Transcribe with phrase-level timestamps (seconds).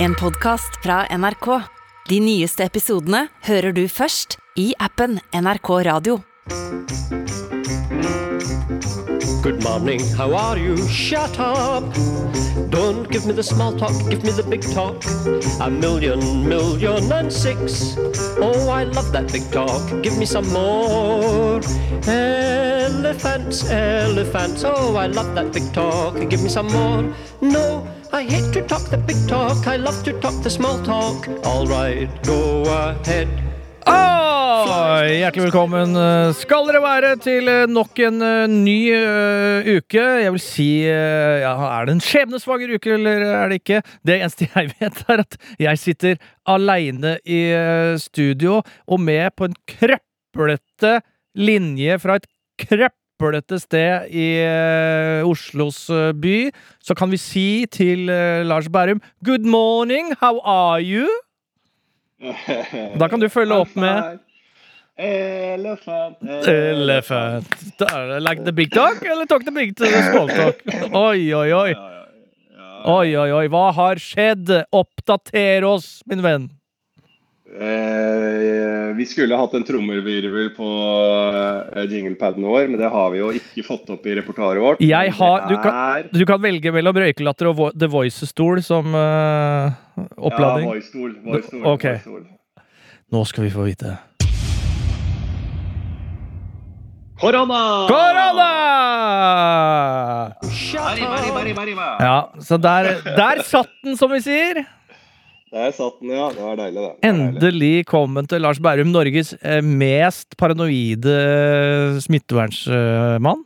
[0.00, 1.46] En podkast fra NRK.
[2.08, 6.20] De nyeste episodene hører du først i appen NRK Radio.
[9.42, 10.76] Good morning, how are you?
[10.86, 11.82] Shut up!
[12.70, 15.02] Don't give me the small talk, give me the big talk.
[15.60, 17.96] A million, million and six.
[18.38, 21.60] Oh, I love that big talk, give me some more.
[22.06, 27.02] Elephants, elephants, oh, I love that big talk, give me some more.
[27.40, 31.28] No, I hate to talk the big talk, I love to talk the small talk.
[31.44, 33.28] All right, go ahead.
[33.84, 40.00] Oh, hjertelig velkommen eh, skal dere være til eh, nok en eh, ny uh, uke.
[40.22, 43.82] Jeg vil si uh, ja, Er det en skjebnesvanger uke, eller er det ikke?
[44.00, 45.38] Det eneste jeg vet, er at
[45.68, 50.98] jeg sitter aleine i uh, studio og med på en krøplete
[51.36, 52.28] linje fra et
[53.18, 56.50] krøplete sted i eh, Oslos eh, by.
[56.80, 61.08] Så kan vi si til eh, Lars Berrum Good morning, how are you?
[62.98, 64.18] Da kan du følge opp med
[64.98, 66.16] Elephant,
[66.48, 67.46] Elephant.
[68.18, 70.58] Like the big talk, eller talk the big small talk?
[70.92, 71.74] Oi, oi, oi.
[72.84, 73.46] Oi, oi, oi.
[73.46, 74.50] Hva har skjedd?
[74.74, 76.48] Oppdater oss, min venn.
[77.48, 80.66] Eh, vi skulle hatt en trommevirvel på
[81.72, 84.82] eh, jinglepaden vår, men det har vi jo ikke fått opp i reportaret vårt.
[84.84, 89.72] Jeg har, du, kan, du kan velge mellom røykelatter og vo- The Voice-stol som eh,
[89.96, 91.16] Ja, voice-stol.
[91.24, 91.96] Voice okay.
[92.04, 92.26] Voice-stol.
[93.08, 93.96] Nå skal vi få vite.
[97.18, 97.62] Korona!
[97.88, 98.50] Korona!
[101.98, 104.60] Ja, så der, der satt den, som vi sier.
[105.52, 106.28] Der satt den, ja.
[106.34, 106.82] Det var deilig, det.
[106.82, 106.88] det.
[106.88, 107.34] var deilig.
[107.38, 113.44] Endelig kom den til Lars Bærum, Norges eh, mest paranoide eh, smittevernsmann.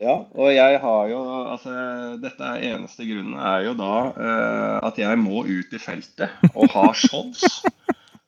[0.00, 1.18] Ja, og jeg har jo
[1.52, 1.72] Altså,
[2.22, 6.68] dette er eneste grunnen er jo da eh, at jeg må ut i feltet og
[6.76, 7.44] ha shows.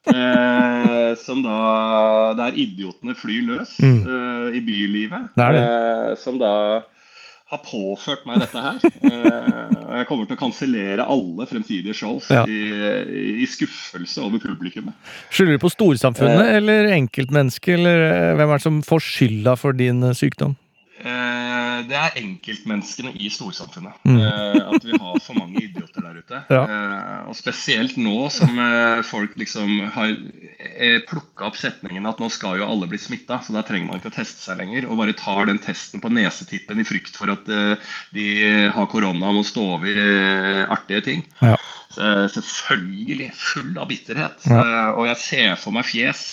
[0.03, 4.01] Eh, som da Der idiotene flyr løs Mm.
[4.03, 5.29] eh, i bylivet.
[5.37, 5.61] Det er det.
[5.63, 6.83] Eh, som da
[7.53, 8.81] har påført meg dette her.
[9.13, 12.45] Eh, og jeg kommer til å kansellere alle fremtidige shows Ja.
[12.49, 12.61] i,
[13.43, 14.95] i skuffelse over publikummet.
[15.35, 16.57] Skylder du på storsamfunnet Eh.
[16.57, 20.57] eller enkeltmennesket, eller eh, hvem er det som får skylda for din eh, sykdom?
[21.03, 21.42] Eh,
[21.89, 23.99] det er enkeltmenneskene i storsamfunnet.
[24.09, 24.19] Mm.
[24.21, 26.41] Eh, at vi har for mange idioter der ute.
[26.53, 26.63] Ja.
[26.63, 30.15] Eh, og spesielt nå som eh, folk liksom har
[31.09, 34.13] plukka opp setningen at nå skal jo alle bli smitta, så da trenger man ikke
[34.13, 34.89] å teste seg lenger.
[34.89, 37.49] Og bare tar den testen på nesetippen i frykt for at
[38.15, 38.27] de
[38.73, 40.01] har korona og må stå over
[40.73, 41.27] artige ting.
[41.43, 41.57] Ja.
[41.93, 44.47] Selvfølgelig full av bitterhet.
[44.49, 44.93] Ja.
[44.97, 46.25] Og jeg ser for meg fjes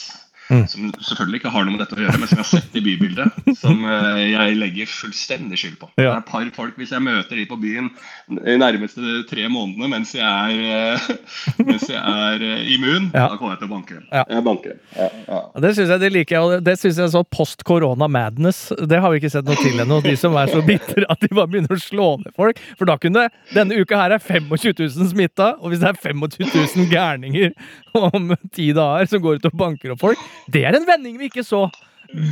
[0.50, 0.64] Mm.
[0.68, 2.82] som selvfølgelig ikke har noe med dette å gjøre, men som jeg har sett i
[2.82, 5.90] bybildet, som eh, jeg legger fullstendig skyld på.
[6.00, 7.90] Det er et par folk, Hvis jeg møter de på byen
[8.30, 13.28] de nærmeste tre månedene mens jeg er, eh, mens jeg er eh, immun, Ja.
[13.30, 14.08] da kommer jeg til å banke dem.
[14.12, 14.24] Ja.
[14.30, 14.82] Jeg banker dem.
[14.98, 15.40] Ja, ja.
[15.68, 18.64] Det syns jeg de liker og det synes jeg er sånn post corona madness.
[18.90, 20.02] Det har vi ikke sett noe til ennå.
[20.06, 22.58] De som er så bitre at de bare begynner å slå ned folk.
[22.80, 26.50] For da kunne Denne uka her er 25 000 smitta, og hvis det er 25
[26.76, 27.54] 000 gærninger
[28.00, 31.30] om ti dager som går ut og banker opp folk, det er en vending vi
[31.30, 31.66] ikke så.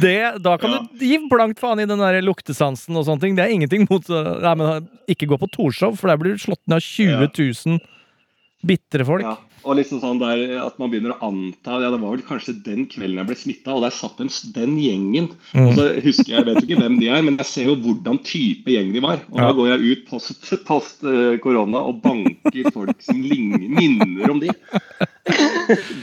[0.02, 0.80] Det, da kan Ja.
[0.90, 3.36] du gi blankt faen i den der luktesansen og sånne ting.
[3.38, 6.62] Det er ingenting mot nei, men, Ikke gå på Torshov, for der blir du slått
[6.68, 7.30] ned av 20
[7.68, 7.80] 000
[8.66, 9.22] bitre folk.
[9.26, 9.36] Ja.
[9.68, 12.86] Og liksom sånn der at man begynner å anta ja, Det var vel kanskje den
[12.88, 15.28] kvelden jeg ble smitta, og der satt den, den gjengen.
[15.52, 15.66] Mm.
[15.66, 18.20] Og så husker Jeg jeg vet ikke hvem de er, men jeg ser jo hvordan
[18.24, 19.20] type gjeng de var.
[19.28, 19.50] Og Ja.
[19.50, 24.40] da går jeg ut post, post eh, korona og banker folk som ligner, minner om
[24.40, 24.50] de.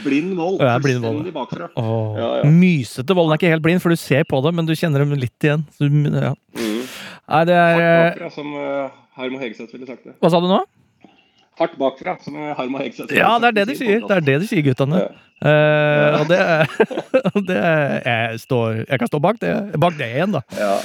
[0.05, 0.61] blind vold.
[0.61, 1.33] Ja, blind vold.
[1.33, 1.71] Bakfra.
[1.75, 2.51] Åh, Ja, ja.
[2.51, 3.31] Mysete vold.
[3.31, 5.41] Den er ikke helt blind, for du ser på det, men du kjenner dem litt
[5.41, 5.65] igjen.
[5.73, 6.35] Så, ja.
[6.53, 6.81] Mm.
[7.25, 8.53] Nei, det er eh, Hardt som
[9.15, 10.13] Harm og Hegseth ville sagt det.
[10.21, 10.61] Hva sa du nå?
[11.59, 14.01] Hardt bakfra, som Harm og Hegseth ville Ja, det er det de sier.
[14.03, 15.05] Det er det de sier, guttene.
[15.05, 15.13] Ja.
[15.45, 16.39] Eh, og det,
[17.49, 19.53] det jeg, står, jeg kan stå bak det.
[19.79, 20.43] Bak det igjen, da.
[20.59, 20.75] Ja.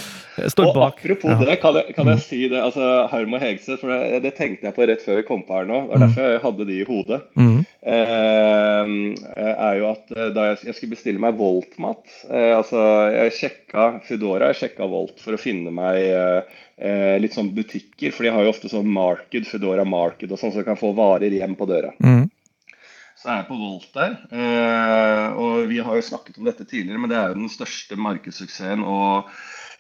[0.48, 1.00] Og bak.
[1.00, 1.36] apropos Ja.
[1.36, 1.44] Mm.
[1.46, 4.68] det, kan jeg, kan jeg si det, altså Harm og Hegseth, for det, det tenkte
[4.68, 5.82] jeg på rett før vi kom på her nå.
[5.86, 7.20] Det var derfor jeg hadde de i hodet.
[7.36, 7.58] Mm.
[7.80, 8.94] Eh,
[9.50, 12.82] er jo at eh, da jeg, jeg skulle bestille meg Volt-mat eh, altså
[13.14, 18.12] Jeg sjekka Foodora, jeg sjekka Volt for å finne meg eh, eh, litt sånn butikker,
[18.12, 20.92] for de har jo ofte sånn Market, Foodora Market og sånn, så du kan få
[20.96, 21.94] varer hjem på døra.
[22.04, 22.28] Mm.
[23.20, 27.00] Så er jeg på Volt der, eh, og vi har jo snakket om dette tidligere,
[27.02, 29.28] men det er jo den største markedssuksessen og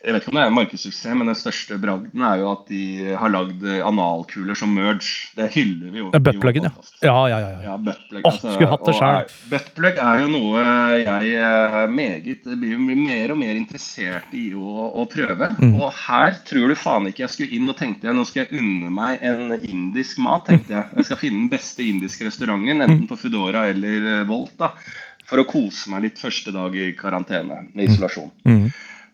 [0.00, 2.62] Jeg vet ikke om det er en markedssuksess, men den største bragden er jo at
[2.70, 2.84] de
[3.20, 5.28] har lagd eh, analkuler som merge.
[5.36, 6.08] Det hyller vi jo.
[6.14, 6.84] Buttpluggen, ja.
[7.04, 7.50] Ja, ja, ja.
[7.66, 7.74] ja.
[7.76, 8.22] Buttplug.
[8.24, 9.34] altså, skulle hatt det sjøl.
[9.50, 10.64] Buttplug er jo noe
[11.02, 15.50] jeg eh, meget blir mer og mer interessert i å, å prøve.
[15.60, 15.76] Mm.
[15.76, 18.62] Og her tror du faen ikke jeg skulle inn og tenkte jeg, nå skal jeg
[18.62, 20.88] unne meg en indisk mat, tenkte jeg.
[20.96, 24.72] Jeg skal finne den beste indiske restauranten, enten på Foodora eller eh, Volt, da.
[25.28, 28.32] For å kose meg litt første dag i karantene, med isolasjon.
[28.48, 28.70] Mm.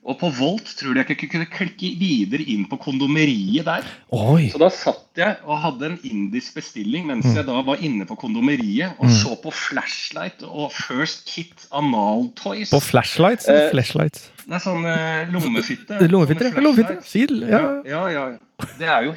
[0.07, 3.87] Og på Volt tror jeg ikke kunne klikke videre inn på kondomeriet der.
[4.15, 4.47] Oi!
[4.53, 8.15] Så da satt jeg og hadde en indisk bestilling mens jeg da var inne på
[8.21, 12.71] kondomeriet og så på Flashlight og First Kit Anal Toys.
[12.71, 13.49] På flashlights?
[13.51, 14.29] eller Eh, flashlights?
[14.47, 15.99] Er sånn eh, lommefitte.
[16.07, 16.53] Lommefitter?
[16.55, 17.41] Ja, flashlights.
[17.51, 17.65] Ja.
[17.83, 18.69] Ja, ja, ja.
[18.79, 19.17] Det er jo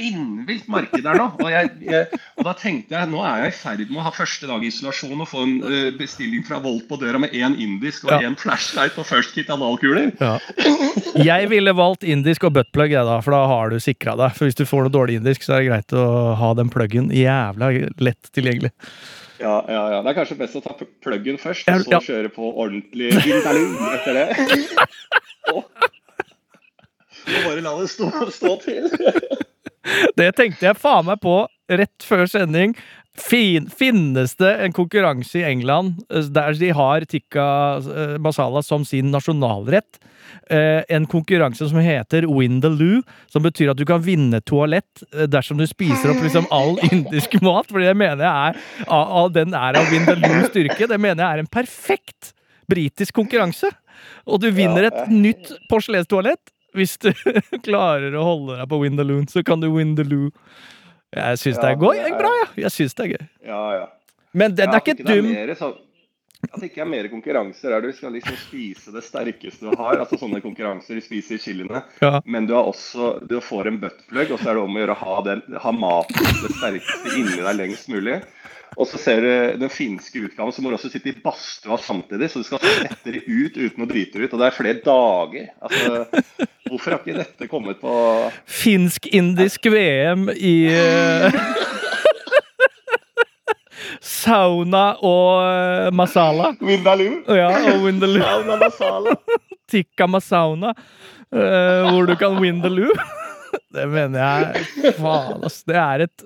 [0.00, 1.26] spinnvilt marked der nå.
[1.40, 4.12] Og, jeg, jeg, og da tenkte jeg nå er jeg i ferd med å ha
[4.14, 7.56] første dag i isolasjon og få en uh, bestilling fra Volt på døra med én
[7.60, 8.32] indisk og Ja.
[8.40, 10.10] flashlight og First Kit analkuler.
[10.20, 10.38] Ja.
[11.20, 14.34] Jeg ville valgt indisk og buttplug, jeg da, for da har du sikra deg.
[14.36, 16.04] For hvis du får noe dårlig indisk, så er det greit å
[16.38, 18.72] ha den pluggen jævla lett tilgjengelig.
[19.40, 20.00] Ja, ja, ja.
[20.04, 22.00] Det er kanskje best å ta pluggen først, og så ja.
[22.04, 24.26] kjøre på ordentlig etter det.
[25.54, 28.90] og, og bare la det stå, stå til.
[30.16, 32.74] Det tenkte jeg faen meg på rett før sending.
[33.18, 37.46] Fin, finnes det en konkurranse i England eh, der de har tikka
[37.82, 39.98] eh, masala som sin nasjonalrett?
[40.46, 45.02] Eh, en konkurranse som heter Win the Loo, som betyr at du kan vinne toalett
[45.26, 47.68] dersom du spiser opp liksom all indisk mat.
[47.70, 50.86] For det mener jeg er av, den er av Win the Loo styrke.
[50.86, 52.32] Det mener jeg er en perfekt
[52.70, 53.72] britisk konkurranse.
[54.30, 57.10] Og du vinner et nytt porselenstoalett hvis du
[57.66, 60.30] klarer å holde deg på Win the Loon, så kan du win the loo.
[61.14, 61.96] Jeg syns det er gøy.
[61.98, 62.48] det er- bra, ja.
[62.66, 63.28] Jeg syns det er gøy.
[63.50, 63.86] Ja, ja.
[64.32, 65.26] Men den Ja, er ikke dum.
[66.40, 69.98] at det ikke er mer konkurranser der du skal liksom spise det sterkeste du har.
[70.00, 71.82] Altså sånne konkurranser, du spiser chiliene.
[72.00, 72.20] Ja.
[72.24, 74.94] Men du har også, du får en buttplug, og så er det om å gjøre
[74.94, 78.20] å ha, den, ha maten, det sterkeste, inni deg lengst mulig.
[78.78, 79.30] Og så ser du
[79.60, 82.30] den finske utgaven, så må du også sitte i badstua samtidig.
[82.30, 84.30] Så du skal svette det ut uten å drite ut.
[84.30, 85.50] Og det er flere dager.
[85.66, 86.22] Altså,
[86.68, 87.94] hvorfor har ikke dette kommet på
[88.60, 91.40] Finsk-indisk VM i eh,
[94.00, 96.54] Sauna og eh, masala.
[96.60, 97.22] Vindaloo?
[97.26, 98.22] Ja, og vindaloo.
[98.22, 99.16] Sauna masala.
[99.70, 100.72] Tikka masauna,
[101.30, 102.90] uh, hvor du kan vindaloo.
[102.90, 103.29] the loo.
[103.74, 105.62] Det mener jeg Faen, ass.
[105.68, 106.24] Det er et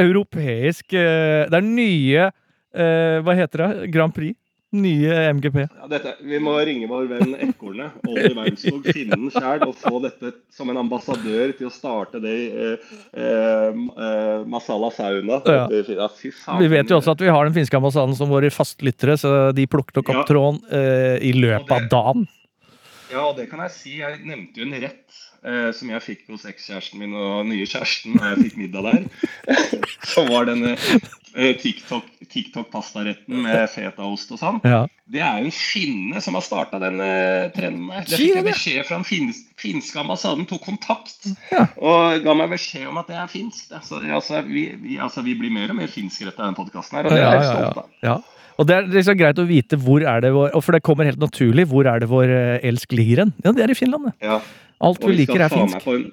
[0.00, 3.90] europeisk eh, Det er nye eh, Hva heter det?
[3.94, 4.36] Grand Prix?
[4.72, 5.56] Nye MGP.
[5.68, 9.98] Ja, dette, vi må ringe vår venn Ekornet, Olli Weinskog, finne den sjæl og få
[10.00, 15.42] dette som en ambassadør til å starte det i eh, eh, eh, Masala sauna.
[15.44, 15.66] Ja.
[15.68, 16.08] Ja.
[16.56, 19.68] Vi vet jo også at vi har den finske ambassaden som våre fastlyttere, så de
[19.68, 22.24] plukket nok opp tråden eh, i løpet av dagen.
[23.12, 23.98] Ja, og det kan jeg si.
[24.00, 25.20] Jeg nevnte jo en rett
[25.74, 29.06] som jeg fikk hos ekskjæresten min og nye kjæresten da jeg fikk middag der.
[30.12, 34.60] som var denne eh, TikTok- TikTok-pastaretten med fetaost og sånn.
[34.64, 34.84] Ja.
[35.12, 38.06] Det er jo en finne som har starta den eh, trenden der.
[38.08, 41.66] Det fikk jeg beskjed fra den fins finske ambassaden, tok kontakt Ja.
[41.76, 43.70] og ga meg beskjed om at det er finsk.
[43.76, 47.14] Altså, vi, vi, altså, vi blir mer og mer finskrettet i denne podkasten her, og
[47.14, 47.90] det er jeg ja, stolt av.
[48.06, 48.16] ja.
[48.58, 51.04] Og det er liksom greit å vite hvor er det vår Og for det kommer
[51.08, 51.64] helt naturlig.
[51.70, 53.32] Hvor er det vår eh, elsk ligger hen?
[53.44, 54.14] Ja, det er i Finland, det.
[54.28, 54.40] Ja.
[54.82, 55.86] Alt vi vi liker, er finsk.
[55.86, 56.10] en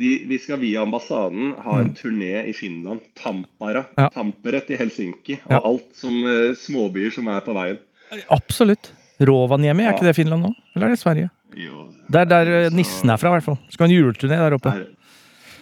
[0.00, 3.00] de, vi skal via ambassaden ha en turné i Finland.
[3.18, 3.82] Tampara.
[3.98, 4.06] Ja.
[4.14, 5.40] Tamperet i Helsinki.
[5.44, 5.60] Og Ja.
[5.66, 7.78] alt som uh, småbyer som er på veien.
[8.30, 8.92] Absolutt.
[9.20, 10.54] Rovaniemi, er ikke det Finland nå?
[10.76, 11.28] Eller er det Sverige?
[11.58, 13.58] Jo, Det er der eh, så- nissen er fra, i hvert fall.
[13.68, 14.70] Skal ha en juleturné der oppe.
[14.70, 14.86] er-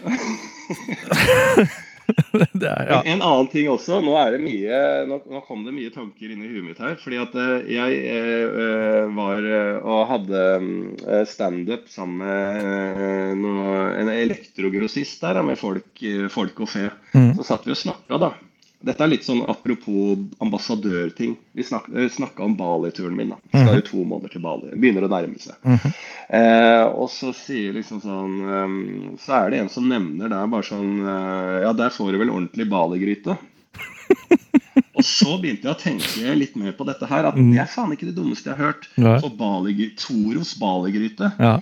[0.05, 1.69] Det
[2.39, 3.03] er, ja.
[3.05, 4.01] En annen ting også.
[4.05, 6.97] Nå, er det mye, nå, nå kom det mye tanker inn i huet mitt her.
[7.03, 10.45] Fordi at eh, jeg eh, eh, var eh, og hadde
[11.29, 16.89] standup sammen med noe, en elektrogrossist der, med folk, folk og fe.
[17.15, 17.35] Mm.
[17.39, 18.33] Så satt vi og snakka, da.
[18.79, 21.33] Dette er litt sånn apropos ambassadørting.
[21.59, 23.33] Vi eh, snakka om Bali-turen min.
[23.35, 23.39] da.
[23.51, 24.71] Skal jo to måneder til Bali.
[24.71, 25.57] Begynner å nærme seg.
[25.67, 25.95] Mhm.
[26.39, 28.73] Eh, og så sier liksom sånn eh,
[29.25, 32.31] Så er det en som nevner der bare sånn eh, Ja, der får du vel
[32.31, 33.39] ordentlig Bali-gryte.
[34.99, 37.33] og så begynte jeg å tenke litt mer på dette her.
[37.33, 38.87] At det er faen ikke det dummeste jeg har hørt.
[38.95, 41.33] For Bali, Toros Bali-gryte.
[41.43, 41.57] Ja.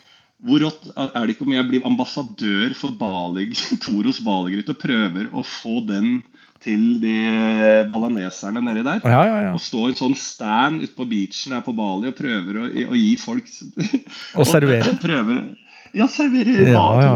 [0.45, 3.49] Hvor rått er det ikke om jeg blir ambassadør for Bali,
[3.87, 6.19] Toros Bali-gryte og prøver å få den
[6.67, 7.17] til de
[7.95, 9.05] balaneserne nedi der?
[9.07, 9.53] Ja, ja, ja.
[9.57, 12.67] Og stå i en sånn stand ute på beachen her på Bali og prøver å,
[12.91, 13.47] å gi folk
[14.37, 14.97] Og servere.
[15.07, 15.41] Prøver,
[15.97, 17.13] ja, servere Ja, ja,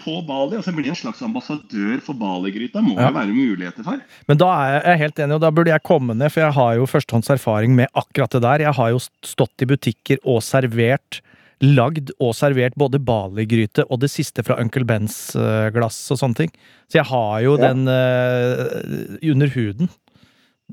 [0.00, 0.56] på Bali.
[0.56, 2.80] Og så blir en slags ambassadør for baligryta.
[2.84, 4.00] Må jo være muligheter for.
[4.30, 6.74] Men da er jeg- helt enig, og da burde jeg komme ned, for jeg har
[6.78, 8.66] jo førstehånds erfaring med akkurat det der.
[8.68, 11.20] Jeg har jo stått i butikker og servert
[11.62, 16.40] lagd og servert både Bali-gryte og det siste fra Uncle Bens eh, glass og sånne
[16.40, 16.52] ting.
[16.90, 17.70] Så jeg har jo Ja.
[17.70, 19.88] den uh, under huden.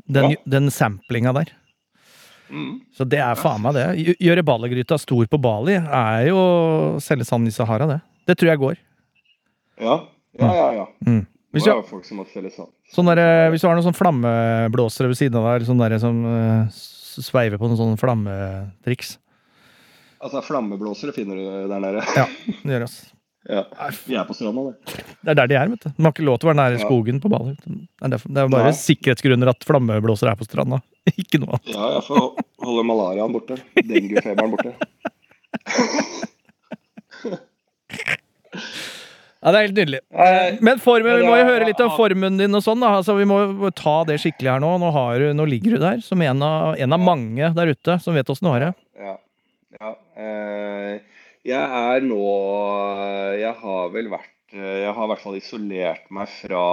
[0.08, 0.36] Den, Ja.
[0.48, 1.52] den samplinga der.
[2.50, 2.82] Mm.
[2.98, 4.18] Så det er faen meg det.
[4.18, 8.02] Gjøre Bali-gryta stor på Bali er jo å selge sand i Sahara, det.
[8.26, 8.78] Det tror jeg går.
[9.80, 10.08] Ja,
[10.40, 10.72] ja, ja.
[10.74, 10.86] ja.
[11.06, 11.28] Mm.
[11.54, 11.72] Hvis du,
[12.94, 16.26] sånn der, hvis du har noen sånn flammeblåsere ved siden av deg, sånn der som
[16.26, 19.18] uh, sveiver på noen sånne flammetriks
[20.20, 22.02] Altså, flammeblåsere finner du der nede.
[22.18, 22.26] Ja,
[22.64, 22.92] det gjør det.
[23.50, 23.62] Ja.
[24.06, 24.74] Vi er på stranda, det.
[25.24, 25.88] Det er der de er, vet du.
[25.96, 26.82] De har ikke lov til å være nære Ja.
[26.84, 27.54] skogen på Bali.
[27.64, 28.74] Det er, bare Nei.
[28.78, 30.78] sikkerhetsgrunner at flammeblåsere er på stranda.
[31.24, 31.72] ikke noe annet.
[31.72, 32.20] Ja, jeg får
[32.68, 33.56] holde malariaen borte.
[33.80, 34.76] Denguefeberen borte.
[39.40, 40.00] Ja, det er helt nydelig.
[40.68, 42.82] Men formen, vi må jo høre litt om formen din og sånn.
[42.84, 42.90] da.
[43.00, 43.38] Altså, vi må
[43.72, 44.74] ta det skikkelig her nå.
[44.84, 47.96] Nå, har du, nå ligger du der som en av, en av mange der ute
[48.04, 48.72] som vet åssen du har det.
[49.00, 49.14] Ja.
[49.80, 49.94] Ja.
[50.20, 51.00] Eh,
[51.48, 52.24] jeg er nå
[53.40, 56.64] Jeg har vel vært eh, Jeg har i hvert fall isolert meg fra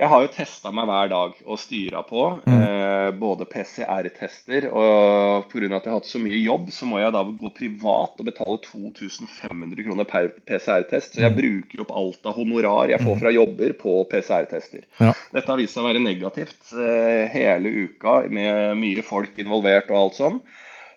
[0.00, 2.22] Jeg har jo testa meg hver dag og styra på.
[2.48, 3.18] Mm.
[3.20, 5.66] både PCR-tester og pga.
[5.66, 8.56] at jeg har hatt så mye jobb, så må jeg da gå privat og betale
[8.64, 11.18] 2500 kroner per PCR-test.
[11.18, 14.86] Så jeg bruker opp alt av honorar jeg får fra jobber på PCR-tester.
[15.02, 15.12] Ja.
[15.36, 20.00] Dette har vist seg å være negativt eh, hele uka med mye folk involvert og
[20.00, 20.42] alt sånn.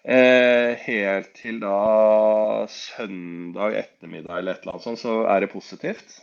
[0.04, 6.18] Eh, helt til da søndag ettermiddag eller et eller annet sånt, så er det positivt.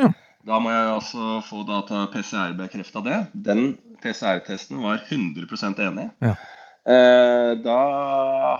[0.00, 0.08] Ja.
[0.46, 3.18] Da må jeg altså få da ta PCR-bekrefta det.
[3.34, 6.08] Den PCR-testen var 100% enig.
[6.24, 6.36] Ja.
[6.86, 7.80] Eh, da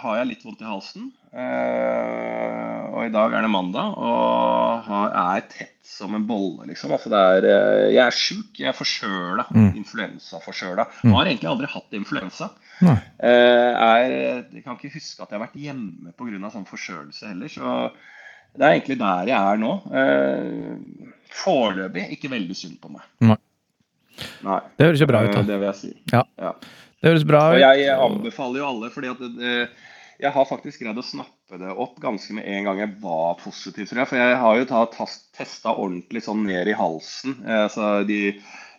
[0.02, 1.12] har jeg litt vondt i halsen.
[1.30, 6.92] Eh, og i dag er det mandag, og har, er tett som en bolle, liksom.
[6.96, 8.50] Altså det er, eh, jeg er sjuk.
[8.58, 9.46] Jeg er forkjøla.
[9.54, 9.70] Mm.
[9.80, 10.88] Influensaforkjøla.
[11.04, 11.14] Mm.
[11.14, 12.50] Har egentlig aldri hatt influensa.
[12.82, 14.12] Eh, er,
[14.52, 16.50] jeg kan ikke huske at jeg har vært hjemme pga.
[16.52, 17.52] sånn forkjølelse heller.
[17.52, 17.76] Så
[18.56, 19.72] det er egentlig der jeg er nå.
[19.92, 23.04] Uh, Foreløpig ikke veldig synd på meg.
[23.24, 23.36] Nei.
[24.46, 24.60] Nei.
[24.78, 25.32] Det høres jo bra ut.
[25.32, 25.44] Eh, da.
[25.48, 25.92] Det vil jeg si.
[26.12, 26.22] Ja.
[26.40, 26.54] Ja.
[26.96, 29.56] Det høres bra Og jeg anbefaler jo alle, fordi at det,
[30.16, 33.88] jeg har faktisk greid å snappe det opp ganske med en gang jeg var positiv,
[33.90, 34.10] tror jeg.
[34.10, 34.68] For jeg har jo
[35.36, 37.36] testa ordentlig sånn ned i halsen.
[37.44, 38.20] Eh, Altså de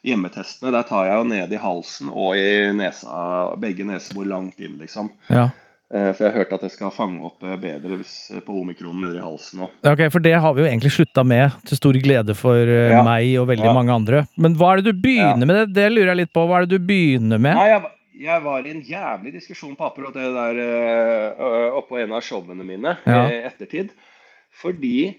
[0.07, 4.77] hjemmetestene, der tar jeg jo ned i halsen og i nesa, begge nesebor langt inn,
[4.81, 5.11] liksom.
[5.29, 5.49] Ja.
[5.87, 9.05] Eh, For jeg har hørt at det skal fange opp eh, bedre hvis, på omikronen
[9.05, 9.69] nede i halsen òg.
[9.85, 12.91] Ja, Ok, For det har vi jo egentlig slutta med, til stor glede for eh,
[12.91, 13.03] Ja.
[13.07, 13.75] meg og veldig Ja.
[13.77, 14.25] mange andre.
[14.37, 15.51] Men hva er det du begynner Ja.
[15.51, 15.55] med?
[15.55, 16.43] Det Det lurer jeg litt på.
[16.47, 17.55] Hva er det du begynner med?
[17.55, 17.83] Nei, jeg,
[18.27, 22.97] jeg var i en jævlig diskusjon på akkurat det der oppå en av showene mine
[23.07, 23.91] i ettertid.
[24.61, 25.15] Fordi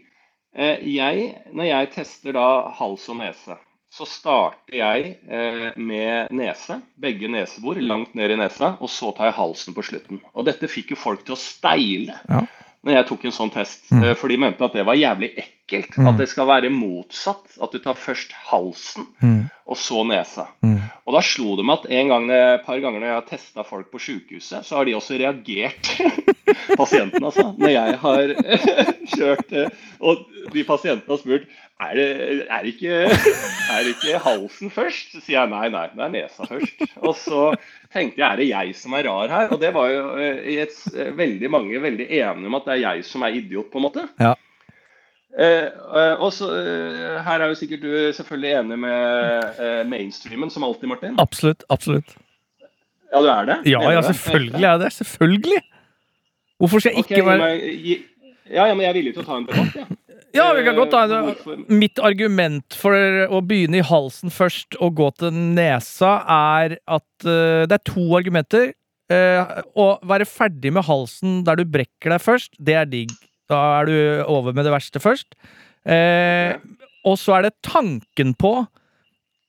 [0.57, 3.57] eh, jeg, når jeg tester da hals og nese,
[3.91, 9.31] så starter jeg eh, med nese, begge nesebor, langt ned i nesa, og så tar
[9.31, 10.21] jeg halsen på slutten.
[10.35, 12.43] Og dette fikk jo folk til å steile Ja.
[12.85, 14.05] når jeg tok en sånn test, Mm.
[14.05, 15.55] eh, for de mente at det var jævlig ekkelt.
[15.69, 16.07] Mm.
[16.09, 17.59] At det skal være motsatt.
[17.63, 19.51] At du tar først halsen, Mm.
[19.69, 20.47] og så nesa.
[20.65, 20.81] Mm.
[21.07, 23.65] Og da slo det meg at en gang, et par ganger når jeg har testa
[23.67, 25.91] folk på sykehuset, så har de også reagert,
[26.81, 28.35] pasientene altså, når jeg har
[29.15, 29.69] kjørt eh,
[30.01, 31.49] Og de pasientene har spurt
[31.79, 32.07] er det,
[32.51, 32.95] er, det ikke,
[33.75, 35.13] er det ikke halsen først?
[35.13, 36.81] Så sier jeg nei, nei, det er nesa først.
[36.99, 37.43] Og så
[37.95, 39.53] tenkte jeg er det jeg som er rar her?
[39.55, 42.75] Og det var jo eh, i et, eh, veldig mange veldig enige om at det
[42.79, 44.09] er jeg som er idiot, på en måte.
[44.19, 44.35] Ja.
[45.37, 50.51] Eh, også, og så, eh, Her er jo sikkert du selvfølgelig enig med eh, mainstreamen,
[50.51, 51.19] som alltid, Martin.
[51.21, 51.65] Absolutt.
[51.69, 52.17] Absolutt.
[53.13, 53.59] Ja, du er det?
[53.71, 54.93] Ja, ja, selvfølgelig er jeg det.
[54.93, 55.61] Selvfølgelig!
[56.59, 57.51] Hvorfor skal jeg Ok, ikke være
[57.85, 58.05] gi-
[58.49, 59.99] ja, ja, men jeg er villig til å ta en debatt, jeg.
[60.37, 64.77] Ja, vi kan godt ta Eh, en Mitt argument for å begynne i halsen først
[64.81, 68.73] og gå til nesa, er at uh, det er to argumenter.
[69.09, 73.15] Uh, å være ferdig med halsen der du brekker deg først, det er digg.
[73.49, 73.97] Da er du
[74.29, 75.37] over med det verste først.
[75.89, 76.59] Eh,
[77.09, 78.53] og så er det tanken på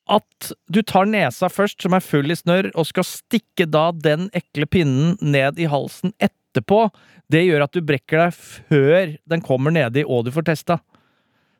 [0.10, 4.29] at du tar nesa først, som er full i snørr, og skal stikke da den
[4.38, 6.88] ekle pinnen ned i halsen etterpå.
[7.29, 10.79] Det gjør at du brekker deg før den kommer nedi og du får testa.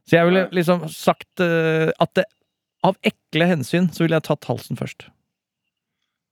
[0.10, 2.26] Så jeg ville liksom sagt eh, at det,
[2.86, 5.10] av ekle hensyn så ville jeg tatt halsen først.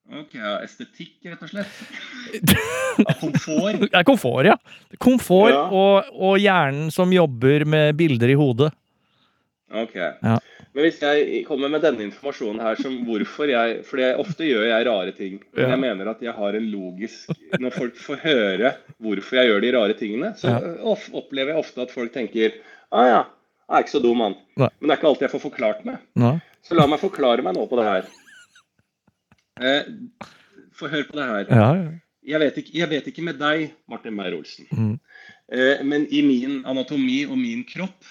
[0.07, 1.79] Ok, ja, Estetikk, rett og slett.
[2.97, 3.83] Ja, komfort.
[3.93, 4.55] Er komfort, ja.
[5.03, 5.65] Komfort Ja.
[5.69, 8.71] og, og hjernen som jobber med bilder i hodet.
[9.73, 9.95] Ok.
[9.99, 10.37] Ja.
[10.71, 14.85] Men hvis jeg kommer med denne informasjonen her som hvorfor jeg For ofte gjør jeg
[14.87, 15.39] rare ting.
[15.57, 18.71] Men jeg mener at jeg har en logisk Når folk får høre
[19.03, 20.61] hvorfor jeg gjør de rare tingene, så Ja.
[20.87, 22.55] of- opplever jeg ofte at folk tenker
[22.95, 23.19] ah ja,
[23.67, 24.35] jeg er ikke så dum, han.
[24.55, 25.97] Men det er ikke alltid jeg får forklart meg.
[26.15, 26.37] Nei.
[26.63, 28.07] Så la meg forklare meg nå på det her.
[29.61, 29.83] Eh,
[30.77, 31.45] Få høre på det her.
[31.49, 31.91] Ja, ja.
[32.27, 34.99] jeg vet, ikke, jeg vet ikke med deg, Martin Meyer-Olsen, Mm.
[35.51, 38.03] eh, men i min anatomi og min kropp,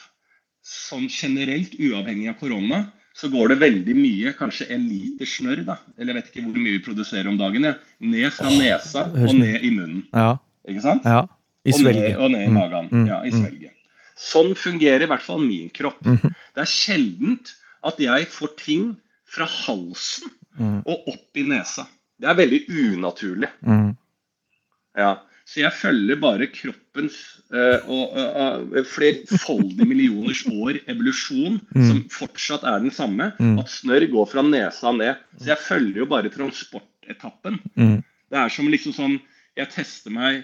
[0.66, 2.80] sånn generelt uavhengig av korona,
[3.14, 6.58] så går det veldig mye, kanskje en liter snørr, da, eller jeg vet ikke hvor
[6.58, 7.74] mye vi produserer om dagen, ja.
[8.00, 10.02] ned fra nesa og ned i munnen.
[10.12, 10.36] Ja.
[10.68, 11.04] Ikke sant?
[11.06, 11.22] ja.
[11.66, 12.88] I og, ned, og ned i Mm, magen.
[12.92, 13.38] mm, Ja, i mm.
[13.42, 13.72] svelget.
[14.16, 15.98] Sånn fungerer i hvert fall min kropp.
[16.04, 16.34] Mhm.
[16.54, 20.80] Det er sjeldent at jeg får ting fra halsen Mm.
[20.86, 21.86] og opp i nesa.
[22.20, 23.48] Det er veldig unaturlig.
[23.66, 23.90] Mm.
[24.96, 25.14] Ja.
[25.46, 27.14] Så jeg følger bare kroppens
[27.54, 31.84] uh, og uh, flerfoldige millioners år evolusjon, Mm.
[31.86, 33.28] som fortsatt er den samme.
[33.38, 33.60] Mm.
[33.62, 35.20] At snørr går fra nesa ned.
[35.38, 37.60] Så jeg følger jo bare transportetappen.
[37.78, 38.00] Mm.
[38.32, 39.20] Det er som liksom sånn
[39.56, 40.42] Jeg tester meg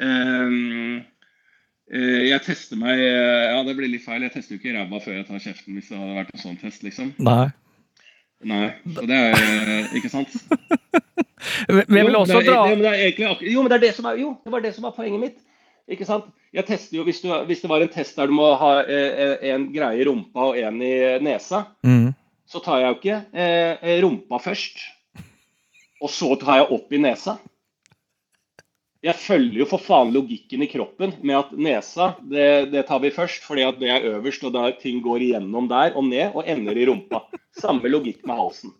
[0.00, 1.04] eh,
[2.30, 4.24] Jeg tester meg Ja, det blir litt feil.
[4.24, 6.56] Jeg tester jo ikke ræva før jeg tar kjeften, hvis det hadde vært en sånn
[6.62, 7.12] test, liksom.
[7.20, 7.50] Nei.
[8.46, 8.68] Nei.
[8.94, 10.30] Og det er eh, Ikke sant?
[11.68, 13.94] Men jeg vil også dra Jo, men det er egentlig Jo, men det er det
[13.96, 15.38] som er Jo, det var det som var poenget mitt.
[15.90, 16.28] Ikke sant?
[16.54, 19.34] Jeg tester jo, hvis, du, hvis det var en test der du må ha eh,
[19.50, 20.92] en greie i rumpa og en i
[21.24, 22.10] nesa, mm.
[22.48, 24.82] så tar jeg jo ikke eh, rumpa først.
[26.04, 27.38] Og så tar jeg opp i nesa.
[29.06, 33.12] Jeg følger jo for faen logikken i kroppen med at nesa, det, det tar vi
[33.14, 36.48] først, fordi at det er øverst, og da ting går igjennom der og ned og
[36.50, 37.22] ender i rumpa.
[37.62, 38.74] Samme logikk med halsen.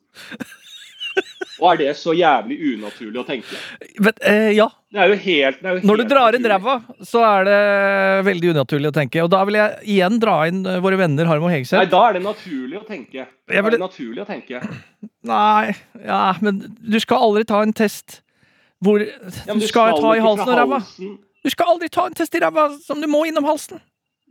[1.58, 3.56] Og er det så jævlig unaturlig å tenke?
[3.98, 4.68] Men, eh, ja.
[4.94, 7.62] Det er jo helt, Når du drar inn ræva, så er det
[8.28, 9.22] veldig unaturlig å tenke.
[9.22, 12.18] Og da vil jeg igjen dra inn eh, våre venner Harm og Nei, da er
[12.18, 13.26] det naturlig å tenke.
[13.46, 14.62] Da er det naturlig å tenke.
[15.28, 15.74] Nei,
[16.06, 18.22] ja, men du skal aldri ta en test
[18.84, 20.82] hvor Ja, Du skal ta i halsen og ræva.
[21.44, 23.80] Du skal aldri ta en test i ræva som du må innom halsen.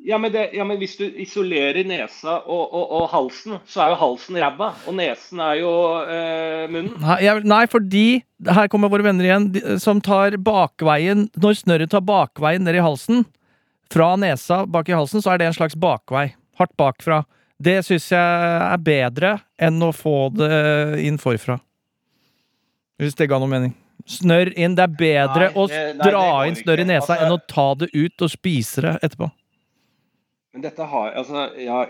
[0.07, 3.91] Ja men, det, ja, men hvis du isolerer nesa og, og, og halsen, så er
[3.91, 4.69] jo halsen ræva.
[4.87, 5.71] Og nesen er jo
[6.05, 6.93] eh, munnen.
[7.01, 8.05] Nei, jeg, nei, fordi
[8.53, 12.83] Her kommer våre venner igjen, de, som tar bakveien Når snørret tar bakveien ned i
[12.85, 13.25] halsen,
[13.89, 16.29] fra nesa bak i halsen, så er det en slags bakvei.
[16.59, 17.23] Hardt bakfra.
[17.57, 18.19] Det syns jeg
[18.67, 21.57] er bedre enn å få det inn forfra.
[23.01, 23.73] Hvis det ga noe mening.
[24.07, 24.75] Snørr inn.
[24.77, 27.35] Det er bedre Nei, å det- nei, det dra inn snørr i nesa Altså- enn
[27.35, 29.31] å ta det ut og spise det etterpå.
[30.53, 31.85] Men dette har Altså, ja